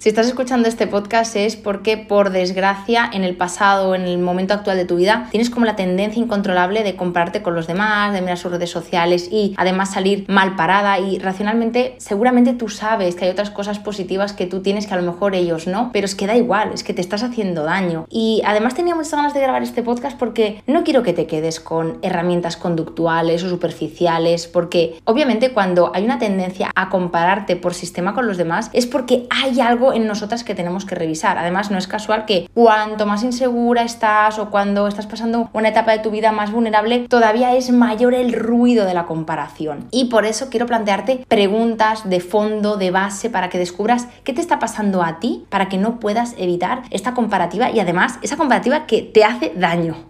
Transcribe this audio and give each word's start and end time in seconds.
Si 0.00 0.08
estás 0.08 0.28
escuchando 0.28 0.66
este 0.66 0.86
podcast 0.86 1.36
es 1.36 1.56
porque, 1.56 1.98
por 1.98 2.30
desgracia, 2.30 3.10
en 3.12 3.22
el 3.22 3.36
pasado, 3.36 3.94
en 3.94 4.00
el 4.00 4.16
momento 4.16 4.54
actual 4.54 4.78
de 4.78 4.86
tu 4.86 4.96
vida, 4.96 5.28
tienes 5.30 5.50
como 5.50 5.66
la 5.66 5.76
tendencia 5.76 6.22
incontrolable 6.22 6.82
de 6.82 6.96
compararte 6.96 7.42
con 7.42 7.54
los 7.54 7.66
demás, 7.66 8.14
de 8.14 8.22
mirar 8.22 8.38
sus 8.38 8.50
redes 8.50 8.70
sociales 8.70 9.28
y 9.30 9.52
además 9.58 9.92
salir 9.92 10.24
mal 10.26 10.56
parada. 10.56 10.98
Y 10.98 11.18
racionalmente, 11.18 11.96
seguramente 11.98 12.54
tú 12.54 12.70
sabes 12.70 13.14
que 13.14 13.26
hay 13.26 13.30
otras 13.30 13.50
cosas 13.50 13.78
positivas 13.78 14.32
que 14.32 14.46
tú 14.46 14.62
tienes 14.62 14.86
que 14.86 14.94
a 14.94 14.96
lo 14.96 15.02
mejor 15.02 15.34
ellos 15.34 15.66
no, 15.66 15.90
pero 15.92 16.06
es 16.06 16.14
que 16.14 16.26
da 16.26 16.34
igual, 16.34 16.70
es 16.72 16.82
que 16.82 16.94
te 16.94 17.02
estás 17.02 17.22
haciendo 17.22 17.64
daño. 17.64 18.06
Y 18.08 18.40
además 18.46 18.74
tenía 18.74 18.94
muchas 18.94 19.12
ganas 19.12 19.34
de 19.34 19.40
grabar 19.42 19.62
este 19.62 19.82
podcast 19.82 20.18
porque 20.18 20.62
no 20.66 20.82
quiero 20.82 21.02
que 21.02 21.12
te 21.12 21.26
quedes 21.26 21.60
con 21.60 21.98
herramientas 22.00 22.56
conductuales 22.56 23.44
o 23.44 23.50
superficiales, 23.50 24.46
porque 24.46 24.98
obviamente 25.04 25.52
cuando 25.52 25.92
hay 25.94 26.04
una 26.06 26.18
tendencia 26.18 26.70
a 26.74 26.88
compararte 26.88 27.56
por 27.56 27.74
sistema 27.74 28.14
con 28.14 28.26
los 28.26 28.38
demás 28.38 28.70
es 28.72 28.86
porque 28.86 29.26
hay 29.28 29.60
algo 29.60 29.89
en 29.92 30.06
nosotras 30.06 30.44
que 30.44 30.54
tenemos 30.54 30.84
que 30.84 30.94
revisar. 30.94 31.38
Además, 31.38 31.70
no 31.70 31.78
es 31.78 31.86
casual 31.86 32.24
que 32.24 32.48
cuanto 32.54 33.06
más 33.06 33.22
insegura 33.22 33.82
estás 33.82 34.38
o 34.38 34.50
cuando 34.50 34.88
estás 34.88 35.06
pasando 35.06 35.50
una 35.52 35.68
etapa 35.68 35.92
de 35.92 35.98
tu 35.98 36.10
vida 36.10 36.32
más 36.32 36.50
vulnerable, 36.52 37.06
todavía 37.08 37.54
es 37.54 37.70
mayor 37.70 38.14
el 38.14 38.32
ruido 38.32 38.84
de 38.84 38.94
la 38.94 39.06
comparación. 39.06 39.88
Y 39.90 40.06
por 40.06 40.24
eso 40.24 40.48
quiero 40.50 40.66
plantearte 40.66 41.24
preguntas 41.28 42.08
de 42.08 42.20
fondo, 42.20 42.76
de 42.76 42.90
base, 42.90 43.30
para 43.30 43.48
que 43.48 43.58
descubras 43.58 44.08
qué 44.24 44.32
te 44.32 44.40
está 44.40 44.58
pasando 44.58 45.02
a 45.02 45.20
ti, 45.20 45.46
para 45.48 45.68
que 45.68 45.78
no 45.78 46.00
puedas 46.00 46.34
evitar 46.38 46.82
esta 46.90 47.14
comparativa 47.14 47.70
y 47.70 47.80
además 47.80 48.18
esa 48.22 48.36
comparativa 48.36 48.86
que 48.86 49.02
te 49.02 49.24
hace 49.24 49.52
daño. 49.56 50.09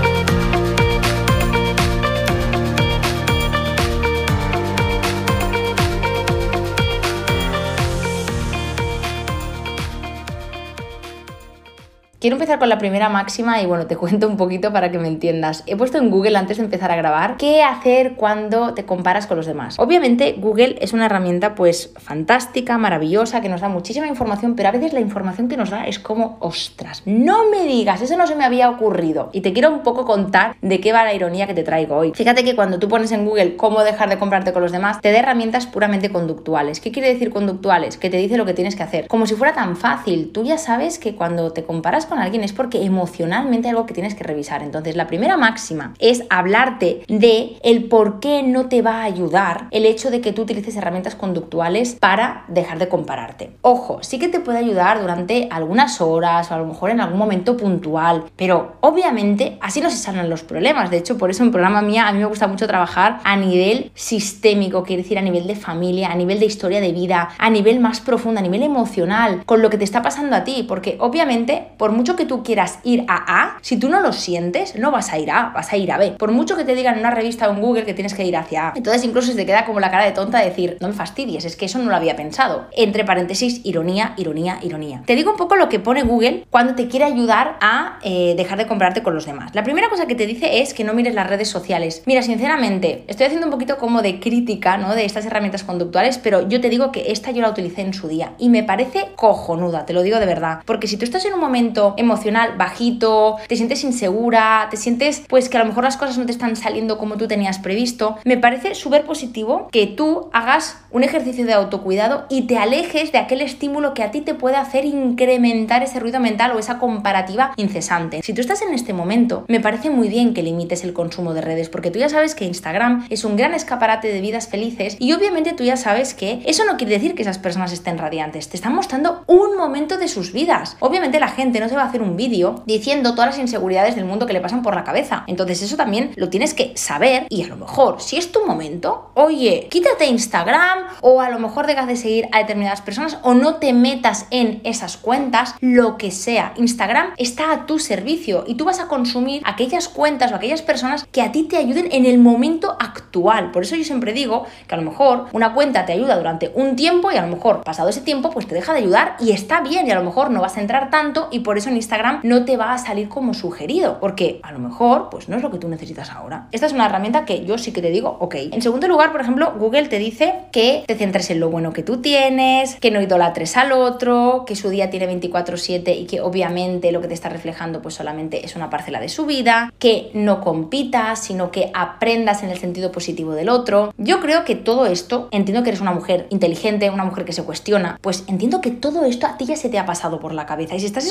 Quiero 12.21 12.35
empezar 12.35 12.59
con 12.59 12.69
la 12.69 12.77
primera 12.77 13.09
máxima 13.09 13.63
y 13.63 13.65
bueno, 13.65 13.87
te 13.87 13.97
cuento 13.97 14.27
un 14.27 14.37
poquito 14.37 14.71
para 14.71 14.91
que 14.91 14.99
me 14.99 15.07
entiendas. 15.07 15.63
He 15.65 15.75
puesto 15.75 15.97
en 15.97 16.11
Google 16.11 16.37
antes 16.37 16.57
de 16.57 16.63
empezar 16.63 16.91
a 16.91 16.95
grabar 16.95 17.37
qué 17.37 17.63
hacer 17.63 18.13
cuando 18.13 18.75
te 18.75 18.85
comparas 18.85 19.25
con 19.25 19.37
los 19.37 19.47
demás. 19.47 19.79
Obviamente 19.79 20.35
Google 20.37 20.77
es 20.81 20.93
una 20.93 21.07
herramienta 21.07 21.55
pues 21.55 21.91
fantástica, 21.97 22.77
maravillosa, 22.77 23.41
que 23.41 23.49
nos 23.49 23.61
da 23.61 23.69
muchísima 23.69 24.05
información, 24.05 24.55
pero 24.55 24.69
a 24.69 24.71
veces 24.71 24.93
la 24.93 24.99
información 24.99 25.47
que 25.47 25.57
nos 25.57 25.71
da 25.71 25.87
es 25.87 25.97
como, 25.97 26.37
ostras, 26.41 27.01
no 27.05 27.49
me 27.49 27.63
digas, 27.63 28.03
eso 28.03 28.15
no 28.15 28.27
se 28.27 28.35
me 28.35 28.45
había 28.45 28.69
ocurrido. 28.69 29.31
Y 29.33 29.41
te 29.41 29.51
quiero 29.51 29.71
un 29.71 29.81
poco 29.81 30.05
contar 30.05 30.55
de 30.61 30.79
qué 30.79 30.93
va 30.93 31.03
la 31.03 31.15
ironía 31.15 31.47
que 31.47 31.55
te 31.55 31.63
traigo 31.63 31.95
hoy. 31.95 32.11
Fíjate 32.13 32.43
que 32.43 32.55
cuando 32.55 32.77
tú 32.77 32.87
pones 32.87 33.11
en 33.13 33.25
Google 33.25 33.55
cómo 33.55 33.83
dejar 33.83 34.09
de 34.09 34.19
comprarte 34.19 34.53
con 34.53 34.61
los 34.61 34.71
demás, 34.71 35.01
te 35.01 35.11
da 35.11 35.17
herramientas 35.17 35.65
puramente 35.65 36.11
conductuales. 36.11 36.81
¿Qué 36.81 36.91
quiere 36.91 37.11
decir 37.11 37.31
conductuales? 37.31 37.97
Que 37.97 38.11
te 38.11 38.17
dice 38.17 38.37
lo 38.37 38.45
que 38.45 38.53
tienes 38.53 38.75
que 38.75 38.83
hacer. 38.83 39.07
Como 39.07 39.25
si 39.25 39.33
fuera 39.33 39.55
tan 39.55 39.75
fácil. 39.75 40.29
Tú 40.31 40.43
ya 40.43 40.59
sabes 40.59 40.99
que 40.99 41.15
cuando 41.15 41.51
te 41.51 41.63
comparas 41.63 42.10
con 42.11 42.19
alguien 42.19 42.43
es 42.43 42.51
porque 42.51 42.83
emocionalmente 42.83 43.69
algo 43.69 43.85
que 43.85 43.93
tienes 43.93 44.15
que 44.15 44.25
revisar. 44.25 44.63
Entonces, 44.63 44.97
la 44.97 45.07
primera 45.07 45.37
máxima 45.37 45.93
es 45.97 46.23
hablarte 46.29 47.03
de 47.07 47.55
el 47.63 47.85
por 47.85 48.19
qué 48.19 48.43
no 48.43 48.67
te 48.67 48.81
va 48.81 48.97
a 48.97 49.03
ayudar 49.03 49.67
el 49.71 49.85
hecho 49.85 50.11
de 50.11 50.19
que 50.19 50.33
tú 50.33 50.41
utilices 50.41 50.75
herramientas 50.75 51.15
conductuales 51.15 51.95
para 51.97 52.43
dejar 52.49 52.79
de 52.79 52.89
compararte. 52.89 53.51
Ojo, 53.61 53.99
sí 54.01 54.19
que 54.19 54.27
te 54.27 54.41
puede 54.41 54.57
ayudar 54.57 54.99
durante 54.99 55.47
algunas 55.51 56.01
horas 56.01 56.51
o 56.51 56.53
a 56.53 56.57
lo 56.57 56.65
mejor 56.65 56.89
en 56.89 56.99
algún 56.99 57.17
momento 57.17 57.55
puntual, 57.55 58.25
pero 58.35 58.73
obviamente 58.81 59.57
así 59.61 59.79
no 59.79 59.89
se 59.89 59.95
sanan 59.95 60.29
los 60.29 60.43
problemas. 60.43 60.91
De 60.91 60.97
hecho, 60.97 61.17
por 61.17 61.29
eso 61.29 61.43
en 61.43 61.51
programa 61.51 61.81
mía 61.81 62.09
a 62.09 62.11
mí 62.11 62.19
me 62.19 62.25
gusta 62.25 62.47
mucho 62.47 62.67
trabajar 62.67 63.19
a 63.23 63.37
nivel 63.37 63.89
sistémico, 63.95 64.83
quiere 64.83 65.03
decir 65.03 65.17
a 65.17 65.21
nivel 65.21 65.47
de 65.47 65.55
familia, 65.55 66.11
a 66.11 66.15
nivel 66.15 66.41
de 66.41 66.45
historia 66.45 66.81
de 66.81 66.91
vida, 66.91 67.29
a 67.37 67.49
nivel 67.49 67.79
más 67.79 68.01
profundo, 68.01 68.41
a 68.41 68.43
nivel 68.43 68.63
emocional, 68.63 69.43
con 69.45 69.61
lo 69.61 69.69
que 69.69 69.77
te 69.77 69.85
está 69.85 70.01
pasando 70.01 70.35
a 70.35 70.43
ti, 70.43 70.65
porque 70.67 70.97
obviamente 70.99 71.69
por 71.77 72.00
mucho 72.01 72.15
que 72.15 72.25
tú 72.25 72.41
quieras 72.41 72.79
ir 72.83 73.05
a 73.07 73.43
A, 73.43 73.59
si 73.61 73.77
tú 73.77 73.87
no 73.87 73.99
lo 73.99 74.11
sientes, 74.11 74.75
no 74.75 74.89
vas 74.89 75.13
a 75.13 75.19
ir 75.19 75.29
a 75.29 75.39
A, 75.39 75.49
vas 75.49 75.71
a 75.71 75.77
ir 75.77 75.91
a 75.91 75.99
B. 75.99 76.15
Por 76.17 76.31
mucho 76.31 76.57
que 76.57 76.63
te 76.63 76.73
digan 76.73 76.95
en 76.95 77.01
una 77.01 77.11
revista 77.11 77.47
o 77.47 77.53
en 77.53 77.61
Google 77.61 77.85
que 77.85 77.93
tienes 77.93 78.15
que 78.15 78.25
ir 78.25 78.35
hacia 78.35 78.69
A. 78.69 78.73
Entonces 78.75 79.03
incluso 79.03 79.27
se 79.27 79.37
te 79.37 79.45
queda 79.45 79.65
como 79.65 79.79
la 79.79 79.91
cara 79.91 80.05
de 80.05 80.13
tonta 80.13 80.39
de 80.39 80.45
decir, 80.45 80.77
no 80.79 80.87
me 80.87 80.95
fastidies, 80.95 81.45
es 81.45 81.55
que 81.55 81.65
eso 81.65 81.77
no 81.77 81.91
lo 81.91 81.95
había 81.95 82.15
pensado. 82.15 82.65
Entre 82.75 83.05
paréntesis, 83.05 83.61
ironía, 83.63 84.15
ironía, 84.17 84.57
ironía. 84.63 85.03
Te 85.05 85.15
digo 85.15 85.29
un 85.29 85.37
poco 85.37 85.55
lo 85.55 85.69
que 85.69 85.79
pone 85.79 86.01
Google 86.01 86.47
cuando 86.49 86.73
te 86.73 86.87
quiere 86.87 87.05
ayudar 87.05 87.57
a 87.61 87.99
eh, 88.01 88.33
dejar 88.35 88.57
de 88.57 88.65
comprarte 88.65 89.03
con 89.03 89.13
los 89.13 89.27
demás. 89.27 89.53
La 89.53 89.63
primera 89.63 89.87
cosa 89.87 90.07
que 90.07 90.15
te 90.15 90.25
dice 90.25 90.61
es 90.61 90.73
que 90.73 90.83
no 90.83 90.95
mires 90.95 91.13
las 91.13 91.29
redes 91.29 91.49
sociales. 91.49 92.01
Mira, 92.07 92.23
sinceramente, 92.23 93.03
estoy 93.05 93.27
haciendo 93.27 93.45
un 93.45 93.51
poquito 93.51 93.77
como 93.77 94.01
de 94.01 94.19
crítica, 94.19 94.77
¿no? 94.77 94.95
De 94.95 95.05
estas 95.05 95.27
herramientas 95.27 95.63
conductuales, 95.63 96.17
pero 96.17 96.49
yo 96.49 96.59
te 96.61 96.69
digo 96.69 96.91
que 96.91 97.11
esta 97.11 97.29
yo 97.29 97.43
la 97.43 97.51
utilicé 97.51 97.81
en 97.81 97.93
su 97.93 98.07
día 98.07 98.33
y 98.39 98.49
me 98.49 98.63
parece 98.63 99.09
cojonuda, 99.15 99.85
te 99.85 99.93
lo 99.93 100.01
digo 100.01 100.19
de 100.19 100.25
verdad. 100.25 100.63
Porque 100.65 100.87
si 100.87 100.97
tú 100.97 101.05
estás 101.05 101.25
en 101.25 101.35
un 101.35 101.39
momento 101.39 101.90
emocional, 101.97 102.55
bajito, 102.57 103.37
te 103.47 103.55
sientes 103.55 103.83
insegura, 103.83 104.67
te 104.69 104.77
sientes 104.77 105.23
pues 105.27 105.49
que 105.49 105.57
a 105.57 105.61
lo 105.61 105.67
mejor 105.67 105.83
las 105.83 105.97
cosas 105.97 106.17
no 106.17 106.25
te 106.25 106.31
están 106.31 106.55
saliendo 106.55 106.97
como 106.97 107.17
tú 107.17 107.27
tenías 107.27 107.59
previsto, 107.59 108.17
me 108.23 108.37
parece 108.37 108.75
súper 108.75 109.05
positivo 109.05 109.67
que 109.71 109.87
tú 109.87 110.29
hagas 110.33 110.77
un 110.91 111.03
ejercicio 111.03 111.45
de 111.45 111.53
autocuidado 111.53 112.25
y 112.29 112.43
te 112.43 112.57
alejes 112.57 113.11
de 113.11 113.17
aquel 113.17 113.41
estímulo 113.41 113.93
que 113.93 114.03
a 114.03 114.11
ti 114.11 114.21
te 114.21 114.33
puede 114.33 114.57
hacer 114.57 114.85
incrementar 114.85 115.83
ese 115.83 115.99
ruido 115.99 116.19
mental 116.19 116.51
o 116.51 116.59
esa 116.59 116.79
comparativa 116.79 117.53
incesante. 117.57 118.21
Si 118.23 118.33
tú 118.33 118.41
estás 118.41 118.61
en 118.61 118.73
este 118.73 118.93
momento, 118.93 119.45
me 119.47 119.59
parece 119.59 119.89
muy 119.89 120.09
bien 120.09 120.33
que 120.33 120.43
limites 120.43 120.83
el 120.83 120.93
consumo 120.93 121.33
de 121.33 121.41
redes 121.41 121.69
porque 121.69 121.91
tú 121.91 121.99
ya 121.99 122.09
sabes 122.09 122.35
que 122.35 122.45
Instagram 122.45 123.07
es 123.09 123.23
un 123.23 123.35
gran 123.35 123.53
escaparate 123.53 124.07
de 124.07 124.21
vidas 124.21 124.47
felices 124.47 124.97
y 124.99 125.13
obviamente 125.13 125.53
tú 125.53 125.63
ya 125.63 125.77
sabes 125.77 126.13
que 126.13 126.41
eso 126.45 126.65
no 126.65 126.77
quiere 126.77 126.93
decir 126.93 127.15
que 127.15 127.21
esas 127.21 127.37
personas 127.37 127.71
estén 127.71 127.97
radiantes, 127.97 128.49
te 128.49 128.57
están 128.57 128.75
mostrando 128.75 129.23
un 129.27 129.57
momento 129.57 129.97
de 129.97 130.07
sus 130.07 130.33
vidas. 130.33 130.77
Obviamente 130.79 131.19
la 131.19 131.27
gente 131.27 131.59
no 131.59 131.69
se 131.69 131.75
va 131.75 131.80
hacer 131.85 132.01
un 132.01 132.15
vídeo 132.15 132.63
diciendo 132.65 133.11
todas 133.11 133.31
las 133.31 133.39
inseguridades 133.39 133.95
del 133.95 134.05
mundo 134.05 134.25
que 134.25 134.33
le 134.33 134.41
pasan 134.41 134.61
por 134.61 134.75
la 134.75 134.83
cabeza. 134.83 135.23
Entonces 135.27 135.61
eso 135.61 135.77
también 135.77 136.11
lo 136.15 136.29
tienes 136.29 136.53
que 136.53 136.71
saber 136.75 137.27
y 137.29 137.43
a 137.43 137.47
lo 137.47 137.55
mejor, 137.55 138.01
si 138.01 138.17
es 138.17 138.31
tu 138.31 138.45
momento, 138.45 139.11
oye, 139.15 139.67
quítate 139.69 140.05
Instagram 140.05 140.79
o 141.01 141.21
a 141.21 141.29
lo 141.29 141.39
mejor 141.39 141.67
dejas 141.67 141.87
de 141.87 141.95
seguir 141.95 142.27
a 142.31 142.39
determinadas 142.39 142.81
personas 142.81 143.17
o 143.23 143.33
no 143.33 143.55
te 143.55 143.73
metas 143.73 144.27
en 144.31 144.61
esas 144.63 144.97
cuentas, 144.97 145.55
lo 145.59 145.97
que 145.97 146.11
sea. 146.11 146.53
Instagram 146.57 147.13
está 147.17 147.51
a 147.51 147.65
tu 147.65 147.79
servicio 147.79 148.43
y 148.47 148.55
tú 148.55 148.65
vas 148.65 148.79
a 148.79 148.87
consumir 148.87 149.41
aquellas 149.45 149.87
cuentas 149.87 150.31
o 150.31 150.35
aquellas 150.35 150.61
personas 150.61 151.05
que 151.11 151.21
a 151.21 151.31
ti 151.31 151.43
te 151.43 151.57
ayuden 151.57 151.89
en 151.91 152.05
el 152.05 152.17
momento 152.17 152.75
actual. 152.79 153.51
Por 153.51 153.63
eso 153.63 153.75
yo 153.75 153.83
siempre 153.83 154.13
digo 154.13 154.45
que 154.67 154.75
a 154.75 154.77
lo 154.77 154.83
mejor 154.83 155.27
una 155.33 155.53
cuenta 155.53 155.85
te 155.85 155.93
ayuda 155.93 156.17
durante 156.17 156.51
un 156.53 156.75
tiempo 156.75 157.11
y 157.11 157.17
a 157.17 157.21
lo 157.21 157.35
mejor 157.35 157.63
pasado 157.63 157.89
ese 157.89 158.01
tiempo 158.01 158.29
pues 158.29 158.47
te 158.47 158.55
deja 158.55 158.73
de 158.73 158.79
ayudar 158.79 159.15
y 159.19 159.31
está 159.31 159.61
bien 159.61 159.87
y 159.87 159.91
a 159.91 159.95
lo 159.95 160.03
mejor 160.03 160.29
no 160.29 160.41
vas 160.41 160.57
a 160.57 160.61
entrar 160.61 160.89
tanto 160.89 161.29
y 161.31 161.39
por 161.39 161.57
eso 161.57 161.70
en 161.71 161.77
Instagram 161.77 162.19
no 162.23 162.45
te 162.45 162.57
va 162.57 162.73
a 162.73 162.77
salir 162.77 163.09
como 163.09 163.33
sugerido, 163.33 163.99
porque 163.99 164.39
a 164.43 164.51
lo 164.51 164.59
mejor 164.59 165.09
pues 165.09 165.29
no 165.29 165.37
es 165.37 165.43
lo 165.43 165.51
que 165.51 165.57
tú 165.57 165.67
necesitas 165.67 166.11
ahora. 166.11 166.47
Esta 166.51 166.67
es 166.67 166.73
una 166.73 166.85
herramienta 166.85 167.25
que 167.25 167.45
yo 167.45 167.57
sí 167.57 167.71
que 167.71 167.81
te 167.81 167.89
digo, 167.89 168.17
ok. 168.19 168.35
En 168.51 168.61
segundo 168.61 168.87
lugar, 168.87 169.11
por 169.11 169.21
ejemplo, 169.21 169.53
Google 169.57 169.87
te 169.87 169.97
dice 169.97 170.35
que 170.51 170.83
te 170.85 170.95
centres 170.95 171.29
en 171.29 171.39
lo 171.39 171.49
bueno 171.49 171.73
que 171.73 171.83
tú 171.83 171.97
tienes, 172.01 172.75
que 172.75 172.91
no 172.91 173.01
idolatres 173.01 173.57
al 173.57 173.71
otro, 173.71 174.43
que 174.45 174.55
su 174.55 174.69
día 174.69 174.89
tiene 174.89 175.07
24/7 175.07 175.95
y 175.95 176.05
que 176.05 176.21
obviamente 176.21 176.91
lo 176.91 177.01
que 177.01 177.07
te 177.07 177.13
está 177.13 177.29
reflejando 177.29 177.81
pues 177.81 177.95
solamente 177.95 178.45
es 178.45 178.55
una 178.55 178.69
parcela 178.69 178.99
de 178.99 179.09
su 179.09 179.25
vida, 179.25 179.73
que 179.79 180.11
no 180.13 180.41
compitas, 180.41 181.19
sino 181.19 181.51
que 181.51 181.71
aprendas 181.73 182.43
en 182.43 182.49
el 182.49 182.57
sentido 182.57 182.91
positivo 182.91 183.33
del 183.33 183.49
otro. 183.49 183.93
Yo 183.97 184.19
creo 184.19 184.43
que 184.45 184.55
todo 184.55 184.85
esto, 184.85 185.29
entiendo 185.31 185.63
que 185.63 185.69
eres 185.69 185.81
una 185.81 185.91
mujer 185.91 186.27
inteligente, 186.29 186.89
una 186.89 187.05
mujer 187.05 187.25
que 187.25 187.33
se 187.33 187.43
cuestiona, 187.43 187.97
pues 188.01 188.23
entiendo 188.27 188.61
que 188.61 188.71
todo 188.71 189.05
esto 189.05 189.27
a 189.27 189.37
ti 189.37 189.45
ya 189.45 189.55
se 189.55 189.69
te 189.69 189.79
ha 189.79 189.85
pasado 189.85 190.19
por 190.19 190.33
la 190.33 190.45
cabeza 190.45 190.75
y 190.75 190.79
si 190.79 190.85
estás 190.85 191.05